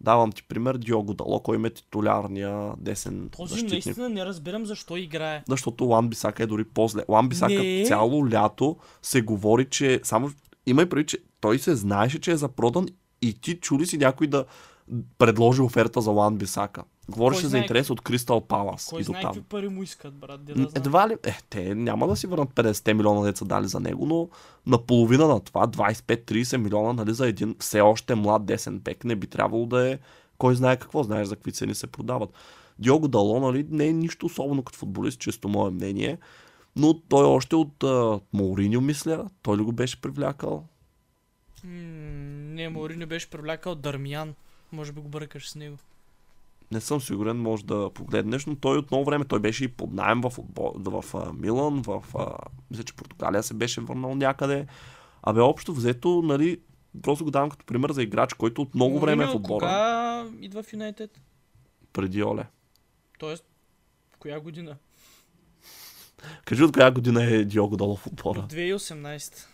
[0.00, 3.86] Давам ти пример, Диого Дало, кой е титулярния десен Този защитник.
[3.86, 5.42] наистина не разбирам защо играе.
[5.48, 7.02] Защото Лан Бисака е дори по-зле.
[7.08, 7.84] Лан Бисака Не.
[7.86, 10.30] цяло лято се говори, че само
[10.66, 12.86] има и преди, че той се знаеше, че е запродан
[13.22, 14.44] и ти чули си някой да,
[15.18, 16.84] предложи оферта за Лан Бисака.
[17.10, 20.44] Говореше за знае- интерес от Кристал Палас Кой и знае какви пари му искат, брат.
[20.44, 20.72] Де да знам.
[20.76, 24.28] Едва ли, е, те няма да си върнат 50 милиона деца дали за него, но
[24.66, 29.26] наполовина на това, 25-30 милиона, нали, за един все още млад десен бек, не би
[29.26, 29.98] трябвало да е
[30.38, 32.30] кой знае какво, знаеш за какви цени се продават.
[32.78, 36.18] Диого Дало, нали, не е нищо особено като футболист, често мое мнение,
[36.76, 40.64] но той още от а, Мауриньо, мисля, той ли го беше привлякал?
[41.64, 41.70] М,
[42.54, 44.34] не, Мауриньо беше привлякал Дармиян.
[44.72, 45.76] Може би го бъркаш с него.
[46.72, 49.92] Не съм сигурен, може да погледнеш, но той от много време, той беше и под
[49.92, 50.32] найем в,
[50.74, 52.36] в а, Милан, в, а,
[52.70, 54.66] мисля, че Португалия се беше върнал някъде.
[55.22, 56.60] Абе, общо взето, нали,
[57.02, 59.60] просто го давам като пример за играч, който от много време е в отбора.
[59.60, 61.20] Кога идва в Юнайтед?
[61.92, 62.46] Преди Оле.
[63.18, 63.44] Тоест,
[64.10, 64.76] в коя година?
[66.44, 68.46] Кажи от коя година е Диого Дало в отбора?
[68.50, 69.46] 2018.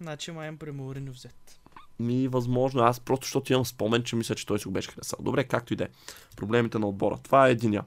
[0.00, 0.70] Значи май при
[1.10, 1.60] взет.
[1.98, 2.82] Ми, възможно.
[2.82, 5.18] Аз просто, защото имам спомен, че мисля, че той си го беше харесал.
[5.22, 5.88] Добре, както и да е.
[6.36, 7.18] Проблемите на отбора.
[7.22, 7.84] Това е единия.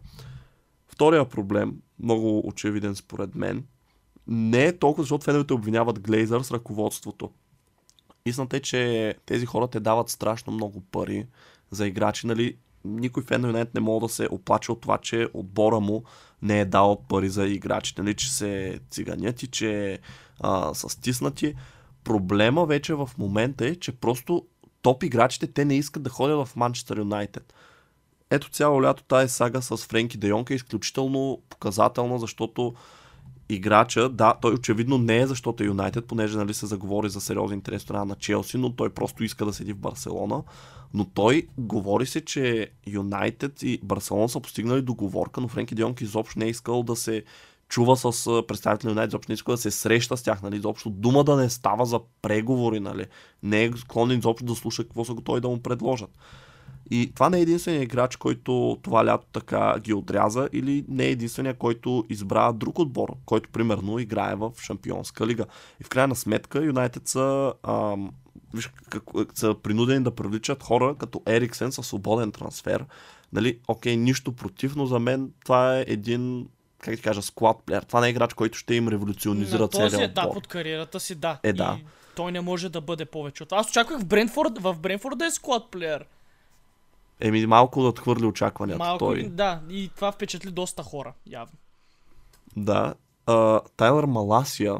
[0.88, 3.64] Втория проблем, много очевиден според мен,
[4.28, 7.32] не е толкова, защото феновете обвиняват Глейзър с ръководството.
[8.26, 11.28] Истината е, че тези хора те дават страшно много пари
[11.72, 12.58] за играчи, нали?
[12.86, 16.04] Никой фен на не може да се оплаче от това, че отбора му
[16.42, 18.16] не е дал пари за играчи, нали?
[18.16, 20.00] Че се циганят и че
[20.40, 21.56] а, са стиснати.
[22.08, 24.46] Проблема вече в момента е, че просто
[24.82, 27.54] топ играчите те не искат да ходят в Манчестър Юнайтед.
[28.30, 32.74] Ето цяло лято тази сага с Френки Де Йонг е изключително показателна, защото
[33.50, 37.58] играча, да, той очевидно не е защото е Юнайтед, понеже нали, се заговори за сериозен
[37.58, 40.44] интерес страна на Челси, но той просто иска да седи в Барселона.
[40.94, 46.40] Но той говори се, че Юнайтед и Барселона са постигнали договорка, но Френки Йонг изобщо
[46.40, 47.24] не е искал да се
[47.70, 51.24] чува с представители на изобщо не иска да се среща с тях, нали, изобщо дума
[51.24, 53.06] да не става за преговори, нали,
[53.44, 56.10] не е склонен изобщо да слуша какво са готови да му предложат.
[56.92, 61.12] И това не е единственият играч, който това лято така ги отряза или не е
[61.12, 65.46] единственият, който избра друг отбор, който примерно играе в Шампионска лига.
[65.82, 68.12] И в крайна сметка Юнайтед са, ам,
[68.54, 69.04] виж, как,
[69.34, 72.86] са принудени да привличат хора като Ериксен със свободен трансфер.
[73.34, 76.48] Нали, окей, нищо против, но за мен това е един
[76.80, 77.82] как ти кажа, склад плеер.
[77.82, 80.38] Това не е играч, който ще им революционизира На този етап отбор.
[80.38, 81.40] от кариерата си, да.
[81.44, 81.78] Е, да.
[81.80, 81.86] И
[82.16, 83.52] той не може да бъде повече от.
[83.52, 86.06] Аз очаквах в Брентфорд, в Брентфорд да е склад плеер.
[87.20, 89.24] Еми малко да отхвърли очакванията Малко, той.
[89.24, 91.54] да, и това впечатли доста хора, явно.
[92.58, 92.94] Да.
[93.26, 94.76] А, Тайлър Маласия,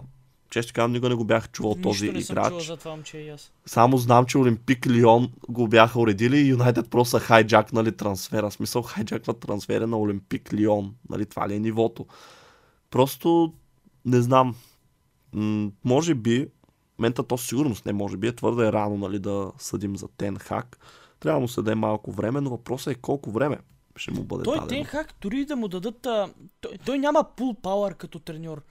[0.58, 2.48] често казвам, никога не го бях чувал Нищо този не играч.
[2.48, 3.52] чувал за това момче и аз.
[3.66, 8.50] Само знам, че Олимпик Лион го бяха уредили и Юнайтед просто са хайджакнали трансфера.
[8.50, 10.96] В смисъл хайджакват трансфера на Олимпик Лион.
[11.10, 12.06] Нали, това ли е нивото?
[12.90, 13.54] Просто
[14.06, 14.56] не знам.
[15.34, 16.48] М- може би,
[17.00, 20.78] мента то сигурност не може би, е твърде рано нали, да съдим за Тен Хак.
[21.20, 23.58] Трябва да му се даде малко време, но въпросът е колко време
[23.96, 24.68] ще му бъде Той дадено.
[24.68, 26.06] Тенхак, дори да му дадат...
[26.06, 26.30] А,
[26.62, 28.62] той, той няма пул пауър като треньор.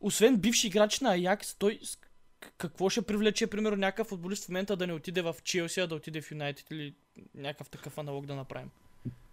[0.00, 1.80] Освен бивши играч на Аякс, той
[2.58, 5.94] какво ще привлече, примерно, някакъв футболист в момента да не отиде в Челси, а да
[5.94, 6.94] отиде в Юнайтед или
[7.34, 8.70] някакъв такъв аналог да направим.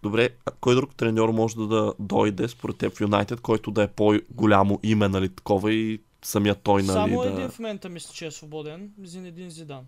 [0.04, 3.84] Добре, а кой друг треньор може да, да дойде според теб в Юнайтед, който да
[3.84, 7.30] е по-голямо име, нали, такова и самия той, нали, Само да...
[7.30, 8.91] един в момента мисля, че е свободен.
[9.04, 9.88] Зинедин Зидан.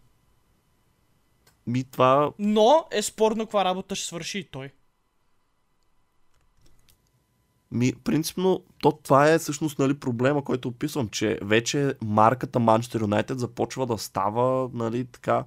[1.68, 4.72] Ми това Но е спорно каква работа ще свърши и той.
[7.72, 13.34] Ми, принципно, то това е всъщност нали, проблема, който описвам, че вече марката Manchester United
[13.34, 15.44] започва да става нали, така,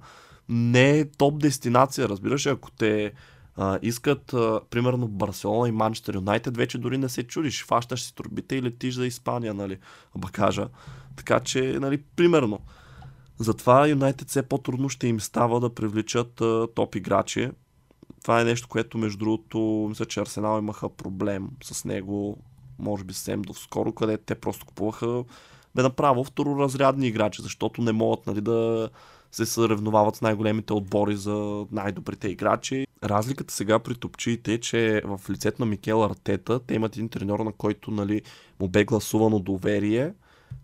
[0.49, 3.13] не е топ дестинация, разбираш, ако те
[3.55, 8.15] а, искат, а, примерно Барселона и Манчестър Юнайтед, вече дори не се чудиш, фащаш си
[8.15, 9.77] турбите и летиш за Испания, нали,
[10.15, 10.67] да кажа.
[11.15, 12.59] Така че, нали, примерно,
[13.39, 17.51] затова Юнайтед все по-трудно ще им става да привличат а, топ играчи.
[18.21, 22.37] Това е нещо, което между другото, мисля, че Арсенал имаха проблем с него,
[22.79, 25.23] може би съвсем доскоро, където те просто купуваха
[25.75, 28.89] бе направо второразрядни играчи, защото не могат нали, да
[29.31, 32.87] се съревновават с най-големите отбори за най-добрите играчи.
[33.03, 37.39] Разликата сега при топчиите е, че в лицето на Микел Артета те имат един треньор,
[37.39, 38.21] на който нали,
[38.59, 40.13] му бе гласувано доверие,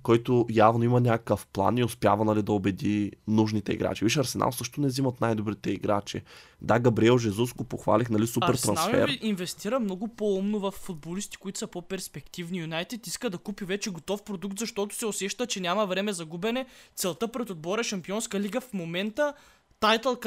[0.03, 4.05] който явно има някакъв план и успява нали, да убеди нужните играчи.
[4.05, 6.21] Виж, Арсенал също не взимат най-добрите играчи.
[6.61, 9.09] Да, Габриел Жезус го похвалих, нали, супер Арсенал трансфер.
[9.09, 12.59] инве- инвестира много по-умно в футболисти, които са по-перспективни.
[12.59, 16.65] Юнайтед иска да купи вече готов продукт, защото се усеща, че няма време за губене.
[16.95, 19.33] Целта пред отбора е Шампионска лига в момента,
[19.79, 20.17] тайтъл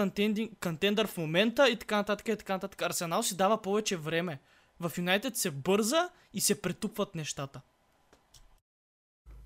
[0.63, 2.83] контендър в момента и така нататък и така нататък.
[2.83, 4.41] Арсенал си дава повече време.
[4.81, 7.61] В Юнайтед се бърза и се претупват нещата.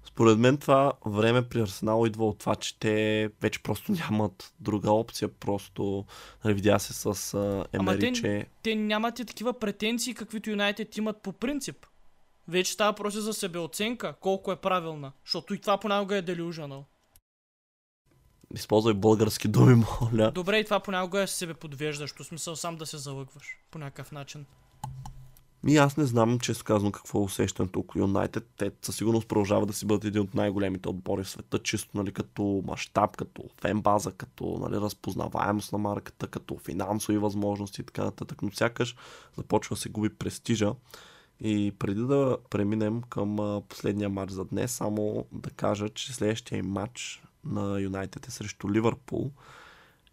[0.05, 4.91] Според мен това време при Арсенал идва от това, че те вече просто нямат друга
[4.93, 5.29] опция.
[5.29, 6.05] Просто
[6.45, 8.47] нали, видя се с а, Емери, те- че...
[8.63, 11.87] Те нямат и такива претенции, каквито Юнайтед имат по принцип.
[12.49, 15.13] Вече става въпрос за себеоценка, колко е правилна.
[15.25, 16.85] Защото и това понякога е делюжанал.
[18.55, 20.31] Използвай български думи, моля.
[20.31, 22.25] Добре, и това понякога е себе подвеждащо.
[22.25, 24.47] Смисъл сам да се залъгваш по някакъв начин.
[25.65, 28.47] Ми аз не знам, често казвам, какво усещането около Юнайтед.
[28.57, 32.13] Те със сигурност продължават да си бъдат един от най-големите отбори в света, чисто нали,
[32.13, 38.43] като мащаб, като фенбаза, като нали, разпознаваемост на марката, като финансови възможности и така нататък.
[38.43, 38.97] Но сякаш
[39.37, 40.75] започва да се губи престижа.
[41.41, 47.23] И преди да преминем към последния матч за днес, само да кажа, че следващия матч
[47.45, 49.31] на Юнайтед е срещу Ливърпул.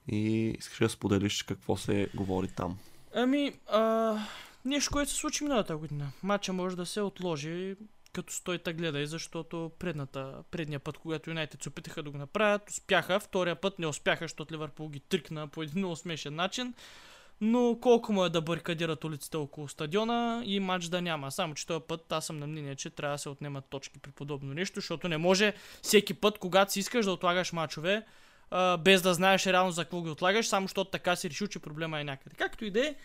[0.08, 2.78] И искаш да споделиш какво се говори там.
[3.14, 4.18] Ами, а,
[4.66, 6.12] нещо, което се случи миналата година.
[6.24, 7.76] Матча може да се отложи
[8.14, 12.70] като стой та гледай, защото предната, предния път, когато Юнайтед се опитаха да го направят,
[12.70, 16.74] успяха, втория път не успяха, защото Ливърпул ги трикна по един много смешен начин.
[17.44, 21.32] Но колко му е да барикадират улиците около стадиона и матч да няма.
[21.32, 24.12] Само, че този път аз съм на мнение, че трябва да се отнемат точки при
[24.12, 28.06] подобно нещо, защото не може всеки път, когато си искаш да отлагаш мачове,
[28.80, 32.00] без да знаеш реално за какво ги отлагаш, само защото така си решил, че проблема
[32.00, 32.36] е някъде.
[32.36, 32.96] Както и да е,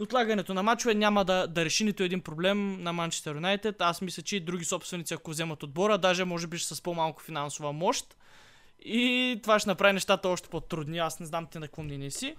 [0.00, 3.76] отлагането на мачове няма да, да реши нито един проблем на Манчестър Юнайтед.
[3.78, 7.72] Аз мисля, че и други собственици, ако вземат отбора, даже може би с по-малко финансова
[7.72, 8.16] мощ.
[8.84, 10.98] И това ще направи нещата още по-трудни.
[10.98, 12.34] Аз не знам ти на какво мнение си.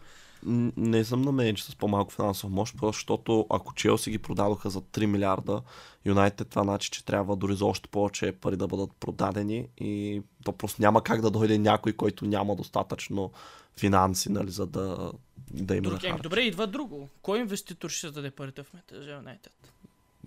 [0.78, 4.70] Не съм на мнение, че с по-малко финансова мощ, просто защото ако Челси ги продадоха
[4.70, 5.62] за 3 милиарда,
[6.06, 10.52] Юнайтед това значи, че трябва дори за още повече пари да бъдат продадени и то
[10.52, 13.32] просто няма как да дойде някой, който няма достатъчно
[13.78, 15.12] финанси, нали, за да,
[15.52, 17.10] да има Друг, да добре, идва друго.
[17.22, 19.54] Кой инвеститор ще даде парите в Манчестър Юнайтед?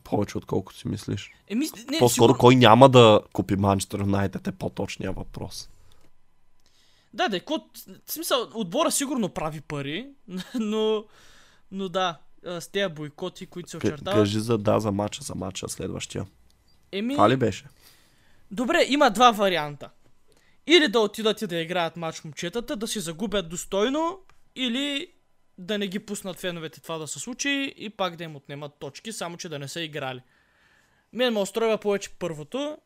[0.05, 1.31] Повече отколкото си мислиш.
[1.49, 5.71] Еми, не, По-скоро сигурно- кой няма да купи Манчестър Юнайтед е по-точния въпрос.
[7.15, 7.69] Да, да, ко...
[8.07, 10.07] в смисъл, отбора сигурно прави пари,
[10.55, 11.05] но,
[11.73, 14.19] но да, с тези бойкоти, които се очертават.
[14.21, 16.27] кажи за да, за мача, за мача следващия.
[16.93, 17.65] Еми, Това ли беше?
[18.51, 19.91] добре, има два варианта.
[20.67, 24.19] Или да отидат и да играят матч момчетата, да си загубят достойно,
[24.57, 25.13] или
[25.59, 29.13] да не ги пуснат феновете това да се случи и пак да им отнемат точки,
[29.13, 30.23] само че да не са играли.
[31.13, 32.79] Мен ме устройва повече първото.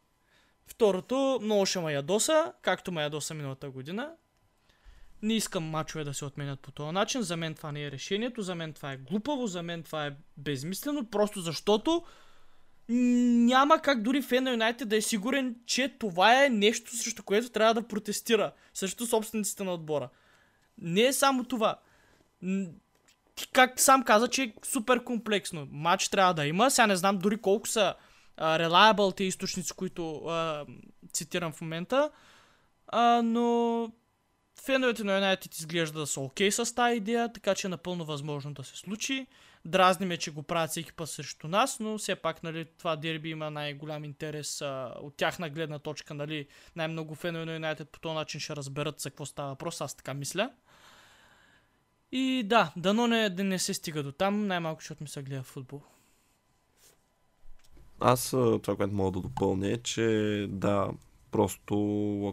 [0.66, 4.10] Второто, много ще ме ядоса, както ме ядоса миналата година.
[5.22, 7.22] Не искам мачове да се отменят по този начин.
[7.22, 8.42] За мен това не е решението.
[8.42, 9.46] За мен това е глупаво.
[9.46, 11.10] За мен това е безмислено.
[11.10, 12.04] Просто защото
[12.88, 17.50] няма как дори фен на Юнайтед да е сигурен, че това е нещо, срещу което
[17.50, 18.52] трябва да протестира.
[18.74, 20.08] Срещу собствениците на отбора.
[20.78, 21.76] Не е само това.
[23.52, 25.68] Как сам каза, че е супер комплексно.
[25.70, 26.70] Матч трябва да има.
[26.70, 27.94] Сега не знам дори колко са
[28.40, 30.66] reliable те източници, които а,
[31.12, 32.10] цитирам в момента.
[32.86, 33.92] А, но
[34.64, 38.54] феновете на Юнайтед изглежда да са окей с тази идея, така че е напълно възможно
[38.54, 39.26] да се случи.
[39.64, 43.30] Дразни ме, че го правят всеки път срещу нас, но все пак нали, това дерби
[43.30, 46.14] има най-голям интерес а, от тяхна гледна точка.
[46.14, 46.46] Нали,
[46.76, 50.14] най-много фенове на Юнайтед по този начин ще разберат за какво става въпрос, аз така
[50.14, 50.50] мисля.
[52.12, 55.42] И да, дано не, да не се стига до там, най-малко, защото ми се гледа
[55.42, 55.82] футбол.
[58.00, 60.90] Аз това, което мога да допълня е, че да,
[61.30, 61.74] просто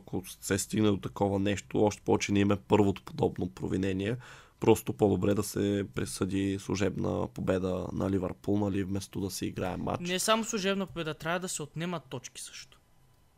[0.02, 4.18] ако се стигне до такова нещо, още повече не има първото подобно провинение,
[4.60, 10.10] просто по-добре да се присъди служебна победа на Ливърпул, нали, вместо да се играе матч.
[10.10, 12.80] Не само служебна победа, трябва да се отнемат точки също.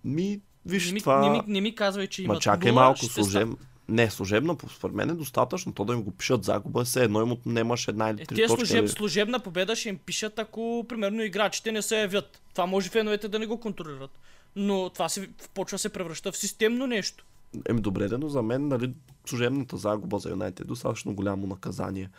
[0.04, 1.20] Ми, виж не, ми, това...
[1.20, 3.50] не, ми, не ми казвай, че Ма имат чакай малко, служеб...
[3.90, 5.74] Не, служебна, според мен е достатъчно.
[5.74, 8.48] То да им го пишат загуба, все едно им отнемаш една или Е, три те
[8.48, 8.58] точки.
[8.58, 12.42] служеб, служебна победа ще им пишат, ако примерно играчите не се явят.
[12.54, 14.20] Това може феновете да не го контролират.
[14.56, 17.26] Но това се, почва се превръща в системно нещо.
[17.70, 18.94] Еми добре, но за мен, нали,
[19.26, 22.10] служебната загуба за Юнайтед е достатъчно голямо наказание.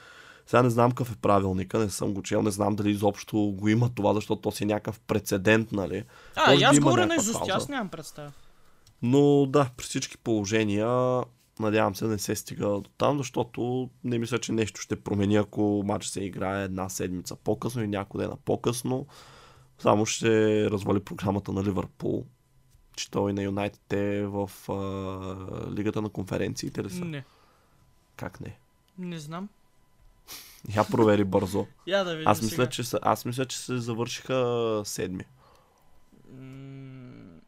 [0.46, 3.68] Сега не знам какъв е правилника, не съм го чел, не знам дали изобщо го
[3.68, 6.04] има това, защото то си е някакъв прецедент, нали.
[6.36, 7.52] А, Може и аз говоря на клауза.
[7.52, 8.32] аз нямам представа.
[9.02, 11.22] Но да, при всички положения,
[11.60, 15.36] надявам се да не се стига до там, защото не мисля, че нещо ще промени,
[15.36, 19.06] ако матч се играе една седмица по-късно и някой дена по-късно.
[19.78, 22.24] Само ще развали програмата на Ливърпул,
[22.96, 24.72] че той на Юнайтед е в а,
[25.74, 27.04] Лигата на конференциите ли са?
[27.04, 27.24] Не,
[28.16, 28.58] Как не?
[28.98, 29.48] не знам.
[30.76, 31.66] Я провери бързо.
[31.86, 32.68] Я да видим Аз мисля, сега.
[32.70, 35.24] че са, аз мисля, че се завършиха седми.
[36.32, 37.40] М,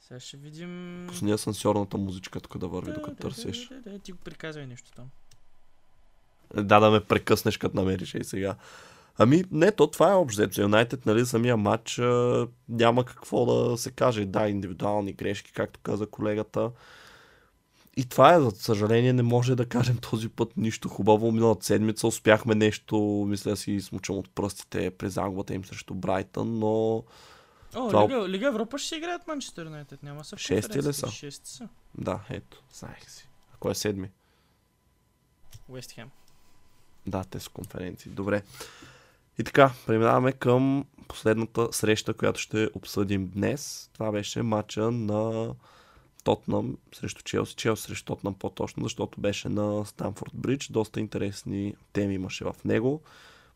[0.00, 1.04] Сега ще видим...
[1.08, 3.68] Пусни асансьорната музичка тук да върви, докато търсиш.
[3.68, 5.06] Да, да, да, ти го приказвай нещо там.
[6.54, 8.56] Да, да ме прекъснеш, като намериш и сега.
[9.18, 10.60] Ами, не, то това е общо.
[10.60, 14.24] Юнайтед, нали, самия матч а, няма какво да се каже.
[14.24, 16.70] Да, индивидуални грешки, както каза колегата.
[17.96, 21.32] И това е, за съжаление, не може да кажем този път нищо хубаво.
[21.32, 26.96] Миналата седмица успяхме нещо, мисля си, смучам от пръстите през загубата им срещу Брайтън, но...
[27.74, 30.02] О, Това- Лига, Лига Европа ще играят Манчестър Юнайтед.
[30.02, 31.10] Няма са в Шести ли са?
[31.10, 31.68] Шести са.
[31.98, 33.28] Да, ето, знаех си.
[33.54, 34.10] А кой е седми?
[35.68, 36.10] Уест Хем.
[37.06, 38.10] Да, те са конференции.
[38.10, 38.42] Добре.
[39.38, 43.90] И така, преминаваме към последната среща, която ще обсъдим днес.
[43.94, 45.54] Това беше матча на
[46.24, 47.56] Тотнам срещу Челси.
[47.56, 50.70] Челси срещу Тотнам по-точно, защото беше на Станфорд Бридж.
[50.70, 53.02] Доста интересни теми имаше в него.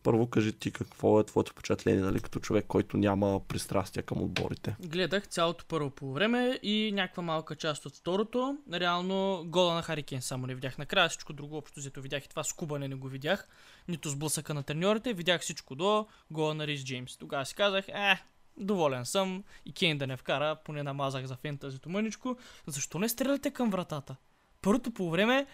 [0.03, 4.77] Първо кажи ти какво е твоето впечатление, нали, като човек, който няма пристрастия към отборите.
[4.81, 8.59] Гледах цялото първо по време и някаква малка част от второто.
[8.73, 10.79] Реално гола на Харикен само не видях.
[10.79, 13.49] Накрая всичко друго общо взето видях и това скубане не го видях.
[13.89, 15.13] Нито сблъсъка на треньорите.
[15.13, 17.17] Видях всичко до гола на Рис Джеймс.
[17.17, 18.23] Тогава си казах, е,
[18.57, 22.37] доволен съм и Кейн да не вкара, поне намазах за фентазито мъничко.
[22.67, 24.17] Защо не стреляте към вратата?
[24.63, 25.47] Първото по време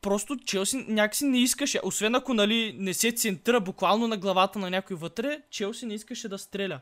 [0.00, 4.70] просто Челси някакси не искаше, освен ако нали, не се центъра буквално на главата на
[4.70, 6.80] някой вътре, Челси не искаше да стреля.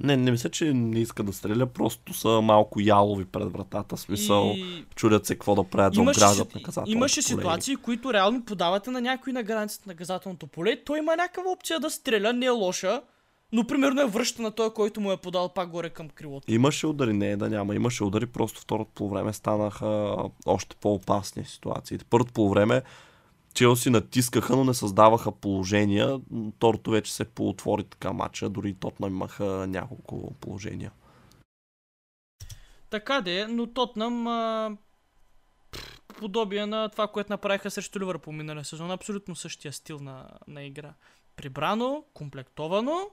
[0.00, 3.96] Не, не мисля, че не иска да стреля, просто са малко ялови пред вратата.
[3.96, 7.22] Смисъл, И чудят се какво да правят, да ограждат наказателното имаше поле.
[7.22, 10.84] ситуации, които реално подавате на някой на границата на наказателното поле.
[10.84, 13.02] Той има някаква опция да стреля, не е лоша,
[13.52, 16.52] но примерно е връща на той, който му е подал пак горе към крилото.
[16.52, 17.74] Имаше удари, не е да няма.
[17.74, 21.98] Имаше удари, просто второто полувреме станаха още по-опасни ситуации.
[22.10, 22.82] Първото полувреме
[23.54, 26.20] Челси натискаха, но не създаваха положения.
[26.56, 30.92] Второто вече се поотвори така матча, дори Тотнам имаха няколко положения.
[32.90, 34.76] Така де, но Тотнам а,
[36.18, 38.90] подобие на това, което направиха срещу Ливърпул миналия сезон.
[38.90, 40.94] Абсолютно същия стил на, на игра.
[41.36, 43.10] Прибрано, комплектовано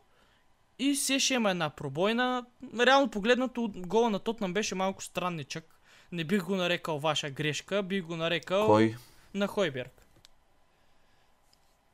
[0.80, 2.46] и се ще има една пробойна.
[2.80, 5.80] Реално погледнато, гола на Тотнам беше малко странничък.
[6.12, 8.96] Не бих го нарекал ваша грешка, бих го нарекал Кой?
[9.34, 10.08] на Хойберг.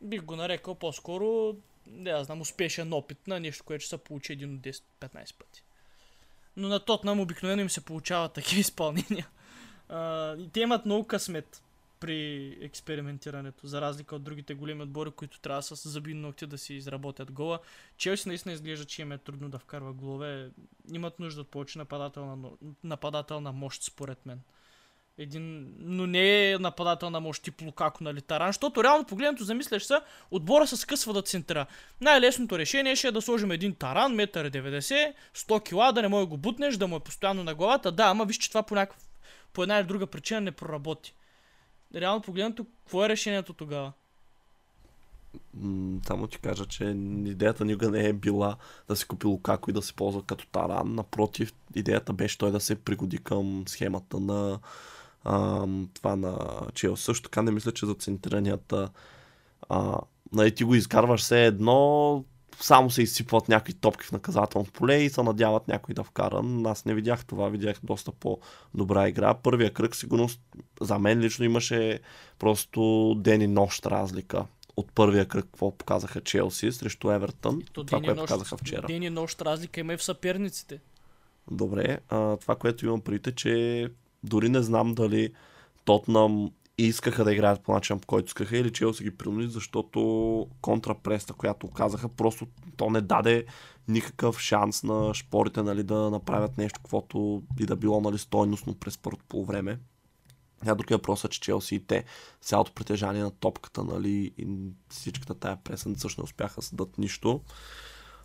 [0.02, 1.56] Бих го нарекал по-скоро,
[1.88, 5.64] не знам, успешен опит на нещо, което ще се получи един от 10-15 пъти.
[6.58, 9.28] Но на Тотнам обикновено им се получават такива изпълнения.
[9.90, 11.64] А, те имат много късмет
[12.02, 16.58] при експериментирането, за разлика от другите големи отбори, които трябва с зъби и ногти да
[16.58, 17.60] си изработят гола.
[17.98, 20.50] Челси наистина изглежда, че им е трудно да вкарва голове.
[20.94, 22.50] Имат нужда от повече нападателна,
[22.84, 24.40] нападателна мощ, според мен.
[25.18, 29.96] Един, но не е нападателна мощ тип Лукако на Литаран, защото реално погледнато замисляш се,
[30.32, 31.66] отбора се скъсва да центра.
[32.02, 36.38] Най-лесното решение ще е да сложим един таран, 1,90 100 кила, да не може го
[36.38, 37.92] бутнеш, да му е постоянно на главата.
[37.92, 39.04] Да, ама виж, че това по, някакъв,
[39.54, 41.14] по една или друга причина не проработи.
[41.96, 43.92] Реално погледнато, какво е решението тогава?
[46.08, 46.84] Само ти кажа, че
[47.26, 48.56] идеята никога не е била
[48.88, 50.96] да си купи Лукако и да се ползва като таран.
[50.96, 54.60] Напротив, идеята беше той да се пригоди към схемата на
[55.26, 56.38] ам, това на
[56.74, 56.96] Чел.
[56.96, 58.90] Също така не мисля, че за центриранията
[59.70, 59.98] а,
[60.32, 62.24] нали, ти го изкарваш все едно,
[62.60, 66.44] само се изсипват някакви топки в наказателното поле и се надяват някой да вкара.
[66.66, 69.34] Аз не видях това, видях доста по-добра игра.
[69.34, 70.40] Първия кръг сигурност
[70.82, 72.00] за мен лично имаше
[72.40, 74.46] просто ден и нощ разлика
[74.78, 77.62] от първия кръг, какво показаха Челси срещу Евертън.
[77.74, 78.88] То това, което показаха вчера.
[78.88, 80.80] Ден и нощ разлика има и в съперниците.
[81.52, 83.88] Добре, а, това, което имам предвид е, че
[84.24, 85.34] дори не знам дали
[85.86, 86.52] Тотнам
[86.88, 91.68] искаха да играят по начин, по който искаха, или Челси ги принуди, защото контрапреста, която
[91.68, 93.46] оказаха, просто то не даде
[93.88, 98.98] никакъв шанс на шпорите нали, да направят нещо, каквото и да било нали, стойностно през
[98.98, 99.80] първото полувреме.
[100.66, 102.04] А другия въпрос е, че Челси и те,
[102.42, 104.48] цялото притежание на топката, нали, и
[104.90, 107.42] всичката тая преса, всъщност не успяха да съдат нищо.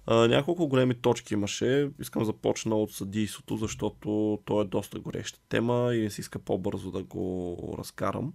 [0.07, 1.91] А, няколко големи точки имаше.
[2.01, 6.39] Искам да започна от съдийството, защото то е доста гореща тема и ми се иска
[6.39, 8.33] по-бързо да го разкарам.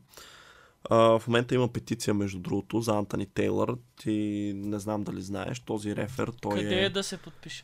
[0.90, 3.76] А, в момента има петиция, между другото, за Антони Тейлър.
[4.02, 6.86] Ти не знам дали знаеш, този рефер, той Къде е...
[6.86, 7.64] е да се подпише?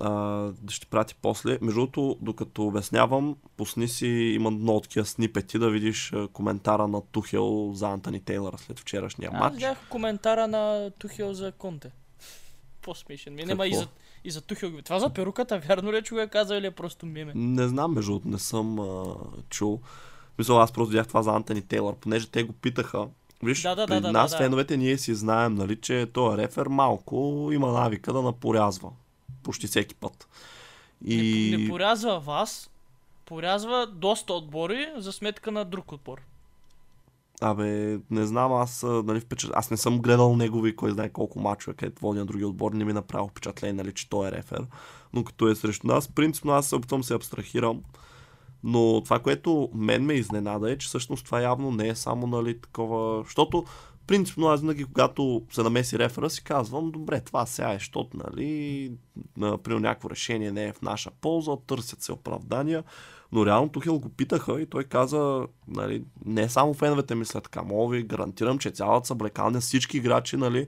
[0.00, 1.58] А, ще прати после.
[1.62, 7.72] Между другото, докато обяснявам, пусни си, има много такива снипети да видиш коментара на Тухел
[7.74, 9.54] за Антони Тейлър след вчерашния Аз матч.
[9.54, 11.90] видях коментара на Тухел за Конте.
[12.82, 13.34] По-смешен.
[13.34, 13.82] Ми, нема и Какво?
[13.82, 13.88] за,
[14.24, 14.70] и за Тухел.
[14.70, 17.32] го- Това за перуката, вярно ли е, е казал или е просто меме?
[17.34, 19.04] Не знам, между другото, не съм а,
[19.50, 19.80] чул.
[20.38, 23.06] Мисля, аз просто видях това за Антони Тейлър, понеже те го питаха.
[23.42, 24.44] Виж, Да, да, при да, нас, да, да.
[24.44, 27.14] феновете, ние си знаем, нали, че този рефер малко
[27.52, 28.90] има навика да напорязва.
[29.42, 30.28] Почти всеки път.
[31.06, 31.16] И...
[31.50, 32.70] Не, не порязва вас,
[33.24, 36.20] порязва доста отбори за сметка на друг отбор.
[37.44, 39.50] Абе, не знам, аз, нали, впечат...
[39.54, 42.84] аз не съм гледал негови, кой знае колко мачове, където води на други отбори, не
[42.84, 44.66] ми направи впечатление, нали, че той е рефер.
[45.12, 47.82] Но като е срещу нас, принципно аз се опитвам се абстрахирам.
[48.64, 52.60] Но това, което мен ме изненада е, че всъщност това явно не е само, нали,
[52.60, 53.22] такова...
[53.24, 53.64] Защото
[54.06, 58.92] принципно аз винаги, когато се намеси рефера, си казвам, добре, това сега е, защото, нали,
[59.36, 62.84] при някакво решение не е в наша полза, търсят се оправдания,
[63.32, 67.96] но реално Тухел го питаха и той каза, нали, не само феновете мислят така, мога
[67.96, 70.66] ви гарантирам, че цялата съблекалня, всички играчи, нали,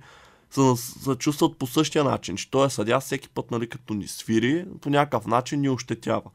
[0.51, 4.09] се, се чувстват по същия начин, че той е съдя всеки път, нали, като ни
[4.09, 6.31] свири, по някакъв начин ни ощетява.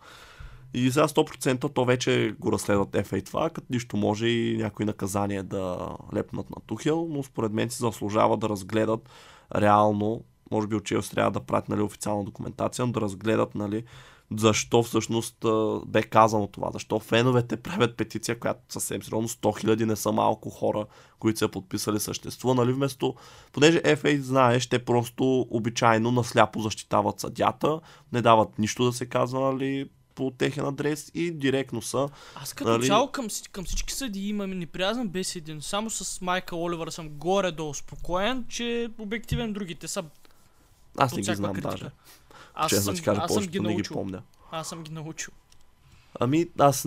[0.74, 5.44] И сега 100% то вече го разследват FA това, като нищо може и някои наказания
[5.44, 9.10] да лепнат на Тухел, но според мен си заслужава да разгледат
[9.56, 13.84] реално, може би от Челси трябва да правят нали, официална документация, но да разгледат нали,
[14.38, 15.46] защо всъщност
[15.86, 20.50] бе казано това, защо феновете правят петиция, която съвсем сериозно 100 000 не са малко
[20.50, 20.86] хора,
[21.20, 23.16] които са подписали съществува, нали вместо,
[23.52, 27.80] понеже FA знаеш, те просто обичайно насляпо защитават съдята,
[28.14, 32.10] не дават нищо да се казва, нали, по техен адрес и директно са.
[32.36, 32.88] Аз като нали...
[32.88, 35.62] цяло към, към всички съди имам неприязан един.
[35.62, 40.04] Само с Майка Оливър съм горе-долу спокоен, че обективен другите са
[40.98, 41.72] Аз не ги знам критика.
[41.72, 41.90] даже.
[42.60, 43.60] Аз Честно съм, кажа, аз съм ги.
[43.60, 44.22] Не ги помня.
[44.52, 45.34] Аз съм ги научил.
[46.20, 46.86] Ами, аз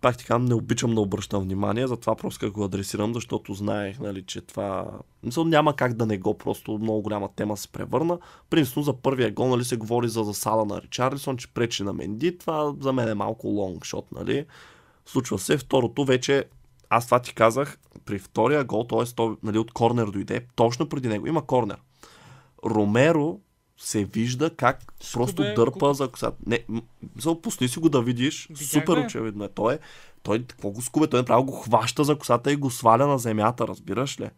[0.00, 4.40] пак ти не обичам да обръщам внимание, затова просто го адресирам, защото знаех, нали, че
[4.40, 4.86] това...
[5.22, 8.18] Мисъл, няма как да не го, просто много голяма тема се превърна.
[8.50, 12.38] Принципно за първия гол, нали, се говори за засада на Ричарлисон, че пречи на Менди.
[12.38, 14.46] Това за мен е малко лонгшот, нали.
[15.06, 15.58] Случва се.
[15.58, 16.44] Второто вече,
[16.90, 19.22] аз това ти казах, при втория гол, т.е.
[19.42, 21.76] Нали, от корнер дойде, точно преди него има корнер.
[22.64, 23.38] Ромеро
[23.84, 25.92] се вижда как Шко просто бе, дърпа ку...
[25.92, 26.36] за косата.
[26.46, 26.64] Не,
[27.42, 28.46] пусни си го да видиш.
[28.50, 29.04] Видях супер бе.
[29.04, 29.48] очевидно е.
[29.48, 29.78] Той, е,
[30.22, 31.06] той какво го скубе?
[31.06, 34.30] Той направо го хваща за косата и го сваля на земята, разбираш ли?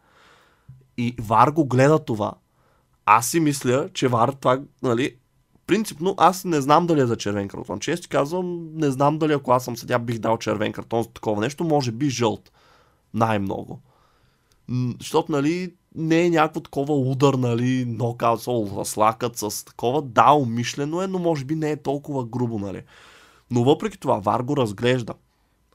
[0.96, 2.32] И Вар го гледа това.
[3.06, 5.16] Аз си мисля, че Вар това, нали,
[5.66, 7.80] принципно аз не знам дали е за червен картон.
[7.80, 11.40] Често казвам, не знам дали ако аз съм съдя бих дал червен картон за такова
[11.40, 12.52] нещо, може би жълт.
[13.14, 13.80] Най-много.
[15.00, 18.40] Защото, нали, не е някакво такова удар, нали, нокаут,
[18.84, 20.02] слакът с такова.
[20.02, 22.82] Да, умишлено е, но може би не е толкова грубо, нали.
[23.50, 25.14] Но въпреки това, Вар го разглежда.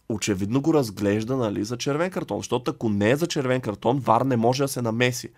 [0.09, 4.21] Очевидно го разглежда, нали, за червен картон, защото ако не е за червен картон, Вар
[4.21, 5.29] не може да се намеси.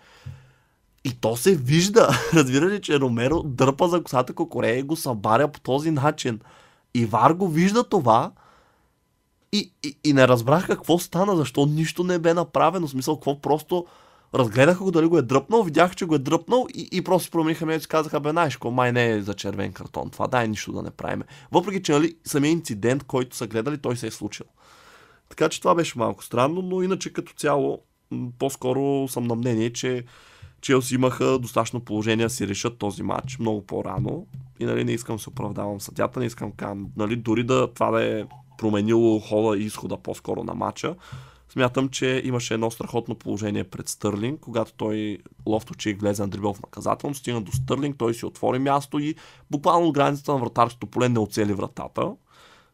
[1.04, 2.08] И то се вижда.
[2.34, 6.40] Разбира ли, че Ромеро дърпа за косата Кокорея и го събаря по този начин.
[6.94, 8.32] И Вар го вижда това
[9.52, 12.86] и, и, и не разбрах какво стана, защо нищо не бе направено.
[12.86, 13.86] В смисъл, какво просто
[14.34, 17.64] разгледаха го дали го е дръпнал, видяха, че го е дръпнал и, и просто промениха
[17.64, 20.10] мнението и казаха, бе, знаеш, май не е за червен картон.
[20.10, 21.24] Това дай нищо да не правиме.
[21.52, 24.46] Въпреки, че нали, самия инцидент, който са гледали, той се е случил.
[25.28, 27.82] Така че това беше малко странно, но иначе като цяло
[28.38, 30.04] по-скоро съм на мнение, че
[30.60, 34.26] Челси имаха достатъчно положение да си решат този матч много по-рано.
[34.60, 37.90] И нали, не искам да се оправдавам съдята, не искам кам, нали, дори да това
[37.90, 38.24] да е
[38.58, 40.94] променило хода и изхода по-скоро на матча.
[41.52, 46.62] Смятам, че имаше едно страхотно положение пред Стърлинг, когато той Лофтовчик влезе на дрибъл в
[46.62, 49.14] наказателно, стигна до Стърлинг, той си отвори място и
[49.50, 52.12] буквално от границата на вратарското поле не оцели вратата.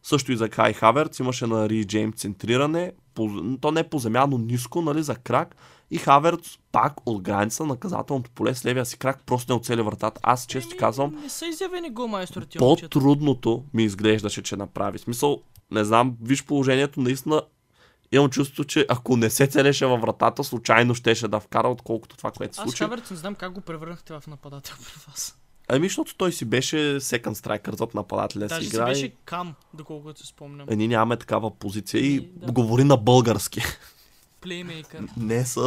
[0.02, 4.26] Също и за Кай Хаверц имаше на Ри Джеймс центриране, по, то не по земя,
[4.26, 5.56] но ниско, нали, за крак.
[5.90, 9.82] И Хаверц пак от граница на наказателното поле с левия си крак просто не оцели
[9.82, 10.20] вратата.
[10.22, 11.14] Аз често казвам.
[11.22, 12.58] Не са изявени голмайсторите.
[12.58, 14.98] По-трудното ми изглеждаше, че направи.
[14.98, 17.42] Смисъл, не знам, виж положението, наистина
[18.12, 22.30] имам чувство, че ако не се целеше във вратата, случайно щеше да вкара, отколкото това,
[22.30, 22.84] което се случи.
[22.84, 25.38] Аз Хаверц не знам как го превърнахте в нападател при вас.
[25.68, 28.94] Ами, защото той си беше секънд страйкър зад нападателя Даже си играе.
[28.94, 30.66] си беше кам, доколкото се спомням.
[30.70, 32.52] Е, ние нямаме такава позиция и, и да.
[32.52, 33.60] говори на български.
[34.40, 35.04] Плеймейкър.
[35.16, 35.60] Не с а,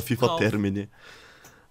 [0.00, 0.86] FIFA термини.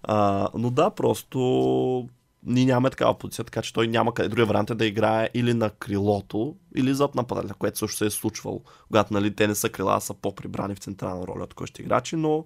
[0.02, 2.08] А, но да, просто
[2.46, 4.28] ние нямаме такава позиция, така че той няма къде.
[4.28, 8.10] Другия вариант е да играе или на крилото, или зад нападателя, което също се е
[8.10, 8.62] случвало.
[8.86, 12.16] Когато нали, те не са крила, а са по-прибрани в централна роля от кой играчи,
[12.16, 12.44] но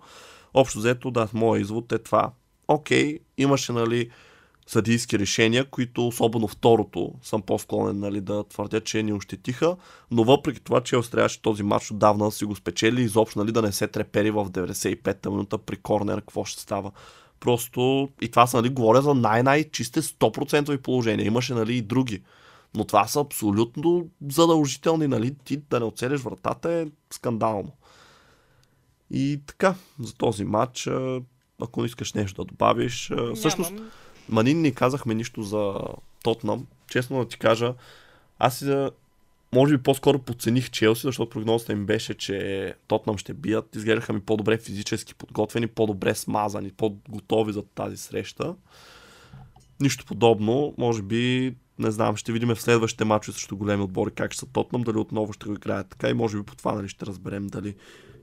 [0.55, 2.33] общо взето, да, моят извод е това.
[2.69, 4.11] Окей, имаше нали,
[4.67, 9.77] съдийски решения, които особено второто съм по-склонен нали, да твърдя, че ни ощетиха,
[10.11, 13.63] но въпреки това, че трябваше този матч отдавна да си го спечели, изобщо нали, да
[13.63, 16.93] не се трепери в 95-та минута при корнер, какво ще става.
[17.41, 21.27] Просто, и това са, нали, говоря за най-най-чисте 100% положения.
[21.27, 22.23] Имаше, нали, и други.
[22.75, 27.73] Но това са абсолютно задължителни, нали, ти да не оцелиш вратата е скандално.
[29.11, 30.89] И така, за този матч,
[31.63, 33.35] ако искаш нещо да добавиш, Нямам.
[33.35, 33.73] всъщност,
[34.29, 35.75] Манин не казахме нищо за
[36.23, 36.67] Тотнам.
[36.91, 37.75] Честно да ти кажа,
[38.39, 38.65] аз
[39.55, 43.77] може би по-скоро подцених Челси, защото прогнозата им беше, че Тотнам ще бият.
[43.77, 48.55] Изглеждаха ми по-добре физически подготвени, по-добре смазани, по-готови за тази среща.
[49.81, 50.75] Нищо подобно.
[50.79, 54.47] Може би, не знам, ще видим в следващите матчи срещу големи отбори как ще са
[54.47, 57.47] Тотнам, дали отново ще го играят така и може би по това нали, ще разберем
[57.47, 57.75] дали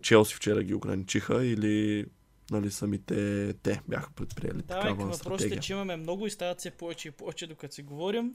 [0.01, 2.05] Челси вчера ги ограничиха или
[2.51, 5.59] нали, самите те бяха предприели Да, такава въпросът е, стратегия.
[5.59, 8.33] че имаме много и стават все повече и повече, докато си говорим.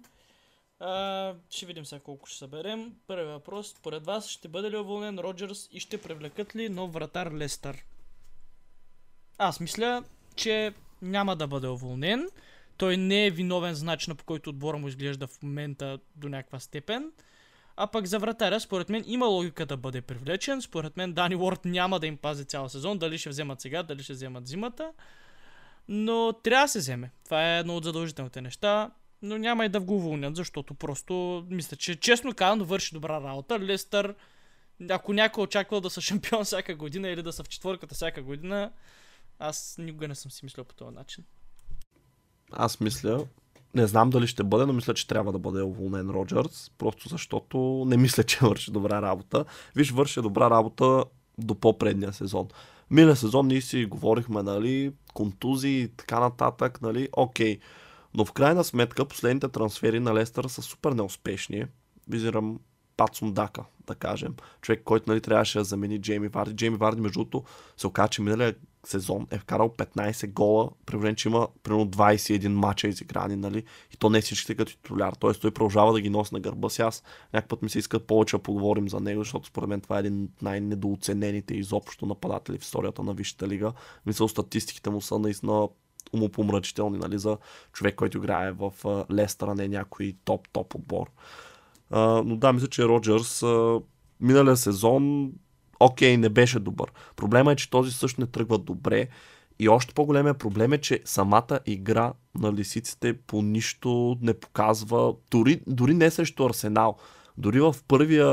[0.80, 2.94] А, ще видим сега колко ще съберем.
[3.06, 3.68] Първи въпрос.
[3.68, 7.84] Според вас ще бъде ли уволнен Роджерс и ще привлекат ли нов вратар Лестър?
[9.38, 10.04] Аз мисля,
[10.36, 12.28] че няма да бъде уволнен.
[12.76, 16.60] Той не е виновен за начина по който отбора му изглежда в момента до някаква
[16.60, 17.12] степен.
[17.76, 20.62] А пък за вратаря, според мен, има логика да бъде привлечен.
[20.62, 22.98] Според мен Дани Уорд няма да им пази цял сезон.
[22.98, 24.92] Дали ще вземат сега, дали ще вземат зимата.
[25.88, 27.10] Но трябва да се вземе.
[27.24, 28.90] Това е едно от задължителните неща.
[29.22, 33.60] Но няма и да го уволнят, защото просто мисля, че честно казано върши добра работа.
[33.60, 34.14] Лестър,
[34.90, 38.72] ако някой очаквал да са шампион всяка година или да са в четвърката всяка година,
[39.38, 41.24] аз никога не съм си мислил по този начин.
[42.52, 43.26] Аз мисля,
[43.74, 47.84] не знам дали ще бъде, но мисля, че трябва да бъде уволнен Роджерс, просто защото
[47.86, 49.44] не мисля, че върши добра работа.
[49.76, 51.04] Виж, върши добра работа
[51.38, 52.48] до по-предния сезон.
[52.90, 57.58] Миналия сезон ние си говорихме, нали, контузии и така нататък, нали, окей.
[58.18, 61.64] Но в крайна сметка последните трансфери на Лестър са супер неуспешни.
[62.08, 62.60] Визирам
[62.96, 64.34] Патсон Дака, да кажем.
[64.62, 66.56] Човек, който нали, трябваше да замени Джейми Варди.
[66.56, 67.44] Джейми Варди, между другото,
[67.76, 68.54] се оказа, че миналия
[68.86, 73.64] сезон е вкарал 15 гола, при че има примерно 21 мача изиграни, нали?
[73.94, 75.12] И то не всичките като титуляр.
[75.12, 76.82] Тоест той продължава да ги носи на гърба си.
[76.82, 77.02] Аз
[77.34, 80.00] някак път ми се иска повече да поговорим за него, защото според мен това е
[80.00, 83.72] един от най-недооценените изобщо нападатели в историята на Висшата лига.
[84.06, 85.68] Мисля, статистиките му са наистина
[86.12, 87.36] умопомрачителни, нали, за
[87.72, 88.72] човек, който играе в
[89.12, 91.10] Лестър, а не някой топ-топ отбор.
[91.90, 93.80] А, но да, мисля, че Роджерс а,
[94.20, 95.32] миналия сезон
[95.80, 96.92] окей, не беше добър.
[97.16, 99.08] Проблема е, че този също не тръгва добре.
[99.58, 105.60] И още по-големия проблем е, че самата игра на лисиците по нищо не показва, дори,
[105.66, 106.96] дори не срещу Арсенал.
[107.38, 108.26] Дори в първия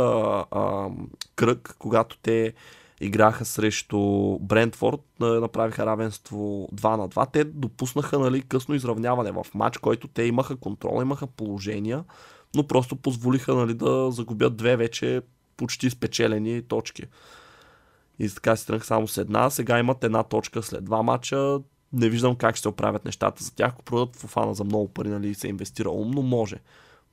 [0.52, 0.90] а,
[1.36, 2.54] кръг, когато те
[3.02, 4.00] играха срещу
[4.40, 10.08] Брентфорд, на- направиха равенство 2 на 2, те допуснаха нали, късно изравняване в матч, който
[10.08, 12.04] те имаха контрол, имаха положения,
[12.56, 15.22] но просто позволиха нали, да загубят две вече
[15.58, 17.04] почти спечелени точки.
[18.20, 19.50] И така си тръгнах само с една.
[19.50, 21.60] Сега имат една точка след два мача.
[21.94, 23.72] Не виждам как ще се оправят нещата за тях.
[23.72, 26.56] Ако продадат Фофана за много пари, нали, се инвестира умно, може.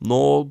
[0.01, 0.49] Но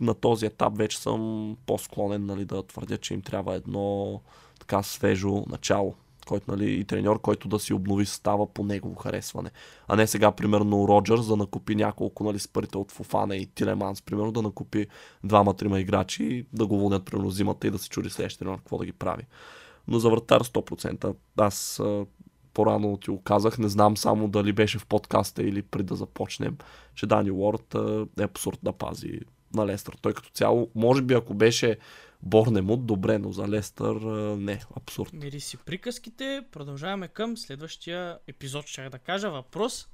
[0.00, 4.20] на този етап вече съм по-склонен нали, да твърдя, че им трябва едно
[4.64, 5.94] така свежо начало.
[6.26, 9.50] Който, нали, и треньор, който да си обнови състава по негово харесване.
[9.88, 14.02] А не сега, примерно, Роджерс да накупи няколко нали, с парите от Фофана и Тилеманс,
[14.02, 14.86] примерно, да накупи
[15.24, 18.78] двама-трима играчи и да го вълнят, примерно, зимата и да се чуди следващия треньор какво
[18.78, 19.22] да ги прави.
[19.88, 21.14] Но за вратар 100%.
[21.36, 21.82] Аз
[22.54, 26.56] по-рано ти го казах, не знам само дали беше в подкаста или преди да започнем,
[26.94, 27.74] че Дани Уорд
[28.20, 29.20] е абсурд да пази
[29.54, 29.96] на Лестър.
[30.02, 31.78] Той като цяло, може би ако беше
[32.22, 33.94] Борнемут, добре, но за Лестър
[34.36, 35.12] не, абсурд.
[35.12, 36.44] Мири си приказките.
[36.52, 39.88] Продължаваме към следващия епизод, ще да кажа въпрос.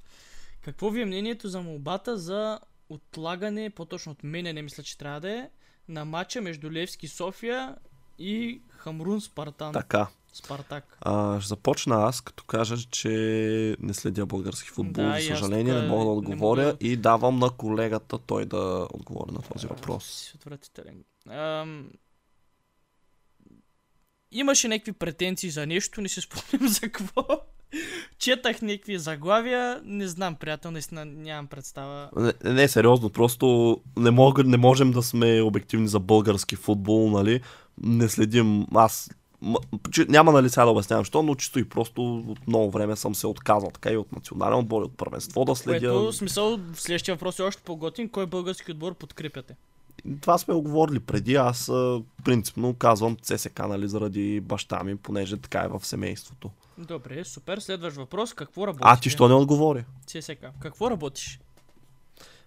[0.61, 2.59] Какво ви е мнението за молбата за
[2.89, 5.49] отлагане, по-точно отменяне, мисля, че трябва да е,
[5.87, 7.75] на матча между Левски София
[8.19, 9.73] и Хамрун Спартан.
[9.73, 10.97] Така, Спартак.
[11.01, 13.09] а, ще започна аз, като кажа, че
[13.79, 17.49] не следя български футбол, Да, за съжаление, не мога да отговоря мога и давам на
[17.49, 20.05] колегата той да отговори на този въпрос.
[20.05, 21.03] Си отвратителен.
[21.29, 21.89] Ам...
[24.31, 27.23] Имаше някакви претенции за нещо, не си спомням за какво.
[28.17, 32.09] Четах някакви заглавия, не знам, приятел, наистина нямам представа.
[32.15, 37.41] Не, не, сериозно, просто не, мога, не можем да сме обективни за български футбол, нали?
[37.83, 39.09] Не следим, аз
[40.07, 43.27] няма нали сега да обяснявам що, но чисто и просто от много време съм се
[43.27, 45.93] отказал, така и от национален отбор, и от първенство да следя.
[45.93, 49.55] Което смисъл, в следващия въпрос е още по-готин, кой български отбор подкрепяте?
[50.21, 51.71] Това сме оговорили преди, аз
[52.23, 56.49] принципно казвам ЦСК, нали, заради баща ми, понеже така е в семейството.
[56.77, 57.57] Добре, супер.
[57.57, 58.85] Следващ въпрос, какво работиш?
[58.85, 59.85] А, ти що не отговори?
[60.05, 60.45] ЦСК.
[60.59, 61.39] Какво работиш?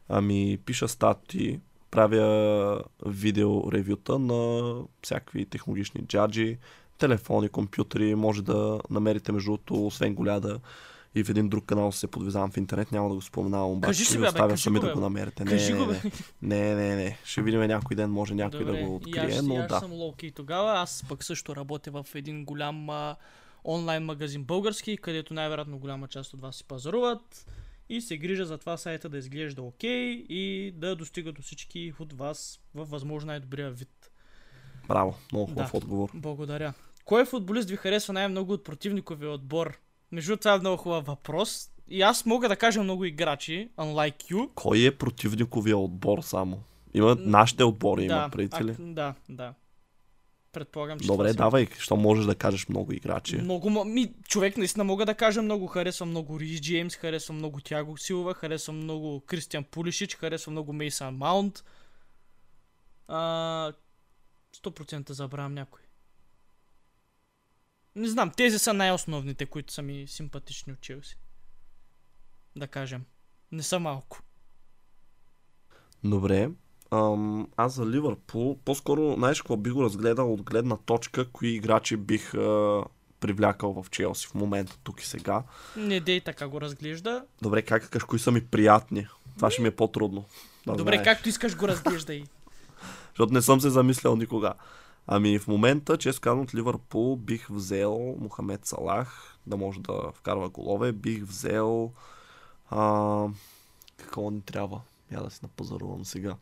[0.09, 6.59] Ами, пиша стати, правя видео ревюта на всякакви технологични джаджи,
[6.99, 10.61] телефони, компютри, може да намерите между другото, освен голяда
[11.15, 14.05] и в един друг канал се подвизавам в интернет, няма да го споменавам, обаче Кажи
[14.05, 15.45] ще ви оставя сами го, да го намерите.
[15.45, 16.01] Не, не, го, не,
[16.43, 19.69] не, не, не, ще видим някой ден, може някой да го открие, аз, но аз
[19.69, 19.81] да.
[19.81, 20.73] съм лоуки тогава.
[20.73, 23.17] Аз пък също работя в един голям а,
[23.65, 27.47] онлайн магазин български, където най-вероятно голяма част от вас си пазаруват.
[27.89, 32.13] и се грижа за това сайта да изглежда окей и да достига до всички от
[32.13, 34.04] вас във възможно най-добрия вид.
[34.89, 35.77] Браво, много хубав Да.
[35.79, 36.11] отговор.
[36.15, 36.73] Благодаря.
[37.05, 39.79] Кой футболист ви харесва най-много от противниковия отбор?
[40.13, 41.71] Между това е много хубав въпрос.
[41.89, 44.51] И аз мога да кажа много играчи, unlike you.
[44.55, 46.63] Кой е противниковия отбор само?
[46.95, 48.71] Има нашите отбори, да, има преди ли?
[48.71, 49.55] а, да, да.
[50.53, 53.37] Предполагам, че Добре, давай, що можеш да кажеш много играчи.
[53.37, 55.67] Много, ми, човек наистина мога да кажа много.
[55.67, 61.15] Харесвам много Рис Джеймс, харесвам много Тяго Силва, харесвам много Кристиан Пулишич, харесвам много Мейсън
[61.17, 61.65] Маунт.
[63.09, 63.73] А,
[64.57, 65.81] 100% забравям някой.
[67.97, 71.19] Не знам, тези са най-основните, които са ми симпатични от Челси.
[72.57, 73.05] Да кажем.
[73.53, 74.23] Не са малко.
[76.05, 76.51] Добре.
[76.91, 81.97] Ам, аз за Ливърпул, по-скоро, знаеш какво би го разгледал от гледна точка, кои играчи
[81.97, 82.85] бих а,
[83.21, 85.43] привлякал в Челси в момента, тук и сега.
[85.77, 87.25] Не дей така го разглежда.
[87.43, 89.07] Добре, как кои са ми приятни?
[89.37, 90.25] Това ще ми е по-трудно.
[90.67, 91.05] Да Добре, знаеш.
[91.05, 92.25] както искаш го разглеждай.
[93.15, 94.55] Защото не съм се замислял никога.
[95.07, 100.49] Ами в момента, често казвам от Ливърпул, бих взел Мохамед Салах, да може да вкарва
[100.49, 100.93] голове.
[100.93, 101.93] Бих взел...
[102.71, 103.29] А,
[103.97, 104.81] какво ни трябва?
[105.13, 106.37] Я да си напазарувам сега.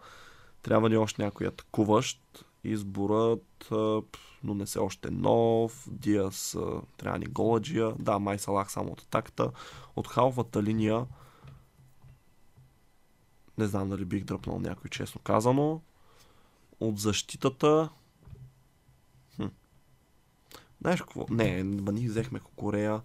[0.62, 2.44] Трябва ни още някой атакуващ.
[2.64, 3.68] Изборът,
[4.44, 5.88] но не се още нов.
[5.90, 6.56] Диас,
[6.96, 7.92] трябва ни Голаджия.
[7.98, 9.50] Да, май Салах само от атаката.
[9.96, 11.06] От халфата линия
[13.58, 15.80] не знам дали бих дръпнал някой, честно казано.
[16.82, 17.88] От защитата...
[19.36, 19.46] Хм.
[20.80, 21.26] Знаеш какво?
[21.30, 23.00] Не, ба ние взехме Корея.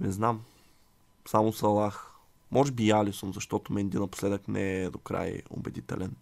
[0.00, 0.42] Не знам.
[1.28, 2.12] Само Салах.
[2.50, 6.16] Може би Алисон, защото Менди напоследък не е до край убедителен.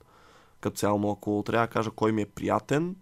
[0.60, 2.96] Като цяло, но ако трябва да кажа кой ми е приятен,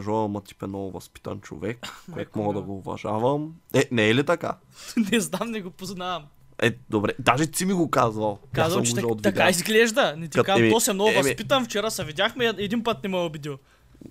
[0.00, 3.54] Жоел Матип е много възпитан човек, Майко мога да го уважавам.
[3.74, 4.58] Е, не е ли така?
[5.12, 6.26] не знам, не го познавам.
[6.62, 7.12] Е, добре.
[7.18, 8.38] Даже ти ми го казвал.
[8.42, 10.14] Аз Казвам, че го така, изглежда.
[10.16, 11.22] Не ти Кът- казвам, еми, то се много еми.
[11.22, 11.64] възпитан.
[11.64, 13.58] Вчера се видяхме, един път не ме е обидил.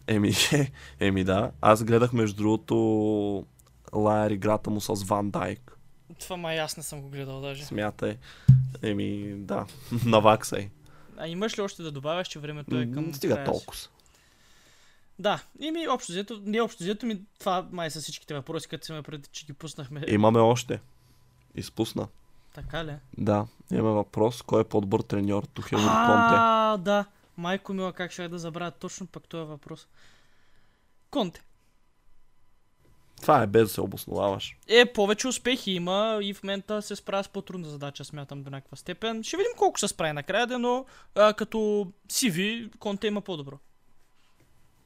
[0.08, 0.34] Еми,
[1.00, 1.52] еми да.
[1.62, 2.76] Аз гледах между другото
[3.96, 5.78] лайер играта му с Ван Дайк.
[6.20, 7.64] Това май аз не съм го гледал даже.
[7.66, 8.18] Смятай.
[8.82, 9.66] Еми, да.
[10.06, 10.70] Наваксай.
[11.18, 13.80] А имаш ли още да добавяш, че времето е към Стига толкова.
[15.20, 18.86] Да, и ми общо взето, не общо взето ми, това май са всичките въпроси, като
[18.86, 20.02] се ме преди, че ги пуснахме.
[20.08, 20.80] Имаме още.
[21.56, 22.08] Изпусна.
[22.54, 22.96] Така ли?
[23.18, 24.42] Да, имаме въпрос.
[24.42, 25.44] Кой е по-добър треньор?
[25.44, 26.36] Тухел или Конте?
[26.38, 27.06] А, да.
[27.38, 29.88] Майко мила, как ще да забравя точно пък този въпрос.
[31.10, 31.42] Конте.
[33.22, 34.58] Това е без да се обосноваваш.
[34.68, 38.78] Е, повече успехи има и в момента се справя с по-трудна задача, смятам до някаква
[38.78, 39.24] степен.
[39.24, 40.86] Ще видим колко ще се справи накрая, но
[41.16, 41.58] а, като
[42.08, 43.60] CV, Конте има по-добро.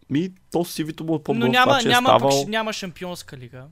[0.09, 2.43] Ми, то сивито му е по-добро но няма, това, че няма, е пък, ставал...
[2.43, 3.67] ш- няма шампионска лига.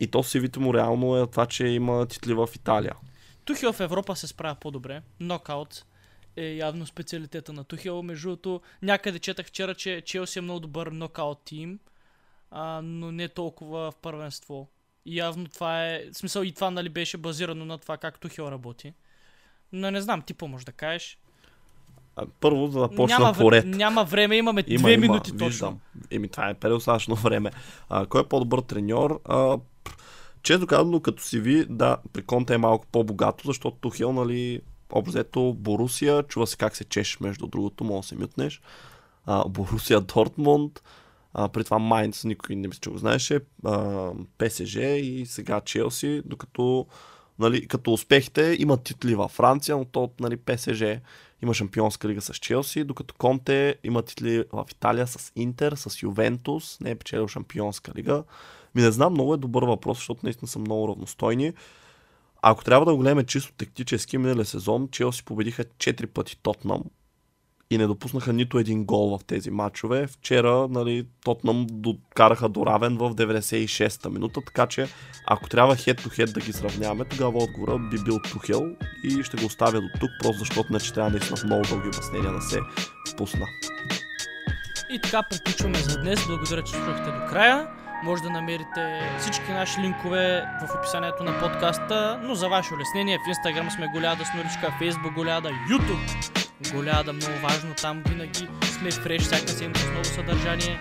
[0.00, 2.94] И то сивито му реално е това, че има титли в Италия.
[3.44, 5.02] Тухел в Европа се справя по-добре.
[5.20, 5.84] Нокаут
[6.36, 8.02] е явно специалитета на Тухел.
[8.02, 11.78] Между другото, някъде четах вчера, че Челси е много добър нокаут тим,
[12.50, 14.68] а, но не толкова в първенство.
[15.06, 18.42] И явно това е, в смисъл и това нали беше базирано на това как Тухел
[18.42, 18.92] работи.
[19.72, 21.18] Но не знам, ти по-може да кажеш.
[22.16, 23.66] А, първо да започна няма, по ред.
[23.66, 25.46] няма време, имаме Има, две има, минути точно.
[25.46, 25.80] виждам.
[26.10, 27.50] Еми, това е предостатъчно време.
[27.88, 29.20] А, кой е по-добър треньор?
[29.24, 29.58] А,
[30.42, 34.60] често казано, като си ви, да, при Конте е малко по-богато, защото Тухел, нали,
[34.92, 38.60] обзето Борусия, чува се как се чеш, между другото, може да се мютнеш.
[39.26, 40.82] А, Борусия Дортмунд,
[41.34, 46.22] а, при това Майнц, никой не мисля, че го знаеше, а, ПСЖ и сега Челси,
[46.24, 46.86] докато
[47.38, 50.82] нали, като успехите има титли във Франция, но то нали, ПСЖ
[51.42, 56.80] има шампионска лига с Челси, докато Конте има титли в Италия с Интер, с Ювентус,
[56.80, 58.24] не е печелил шампионска лига.
[58.74, 61.52] Ми не знам, много е добър въпрос, защото наистина са много равностойни.
[62.42, 66.82] Ако трябва да го гледаме чисто тактически, миналия сезон Челси победиха 4 пъти Тотнам
[67.70, 70.06] и не допуснаха нито един гол в тези матчове.
[70.06, 74.88] Вчера нали, Тотнам докараха до равен в 96-та минута, така че
[75.26, 78.62] ако трябва хед-то-хед да ги сравняваме, тогава отговора би бил Тухел
[79.04, 82.32] и ще го оставя до тук, просто защото не че трябва наистина много дълги обяснения
[82.32, 82.58] да се
[83.14, 83.46] впусна.
[84.90, 86.26] И така приключваме за днес.
[86.26, 87.83] Благодаря, че слушахте до края.
[88.04, 93.20] Може да намерите всички наши линкове в описанието на подкаста, но за ваше улеснение в
[93.20, 96.32] Instagram сме Голяда с Норичка, Facebook Голяда, YouTube
[96.72, 100.80] Голяда, много важно, там винаги сме фреш, всяка седмица с ново съдържание.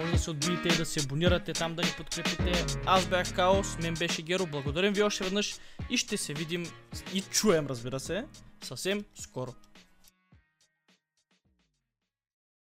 [0.00, 2.64] Може да се отбиете и да се абонирате там да ни подкрепите.
[2.86, 5.54] Аз бях Хаос, мен беше Геро, благодарим ви още веднъж
[5.90, 6.66] и ще се видим
[7.14, 8.24] и чуем, разбира се,
[8.62, 9.54] съвсем скоро.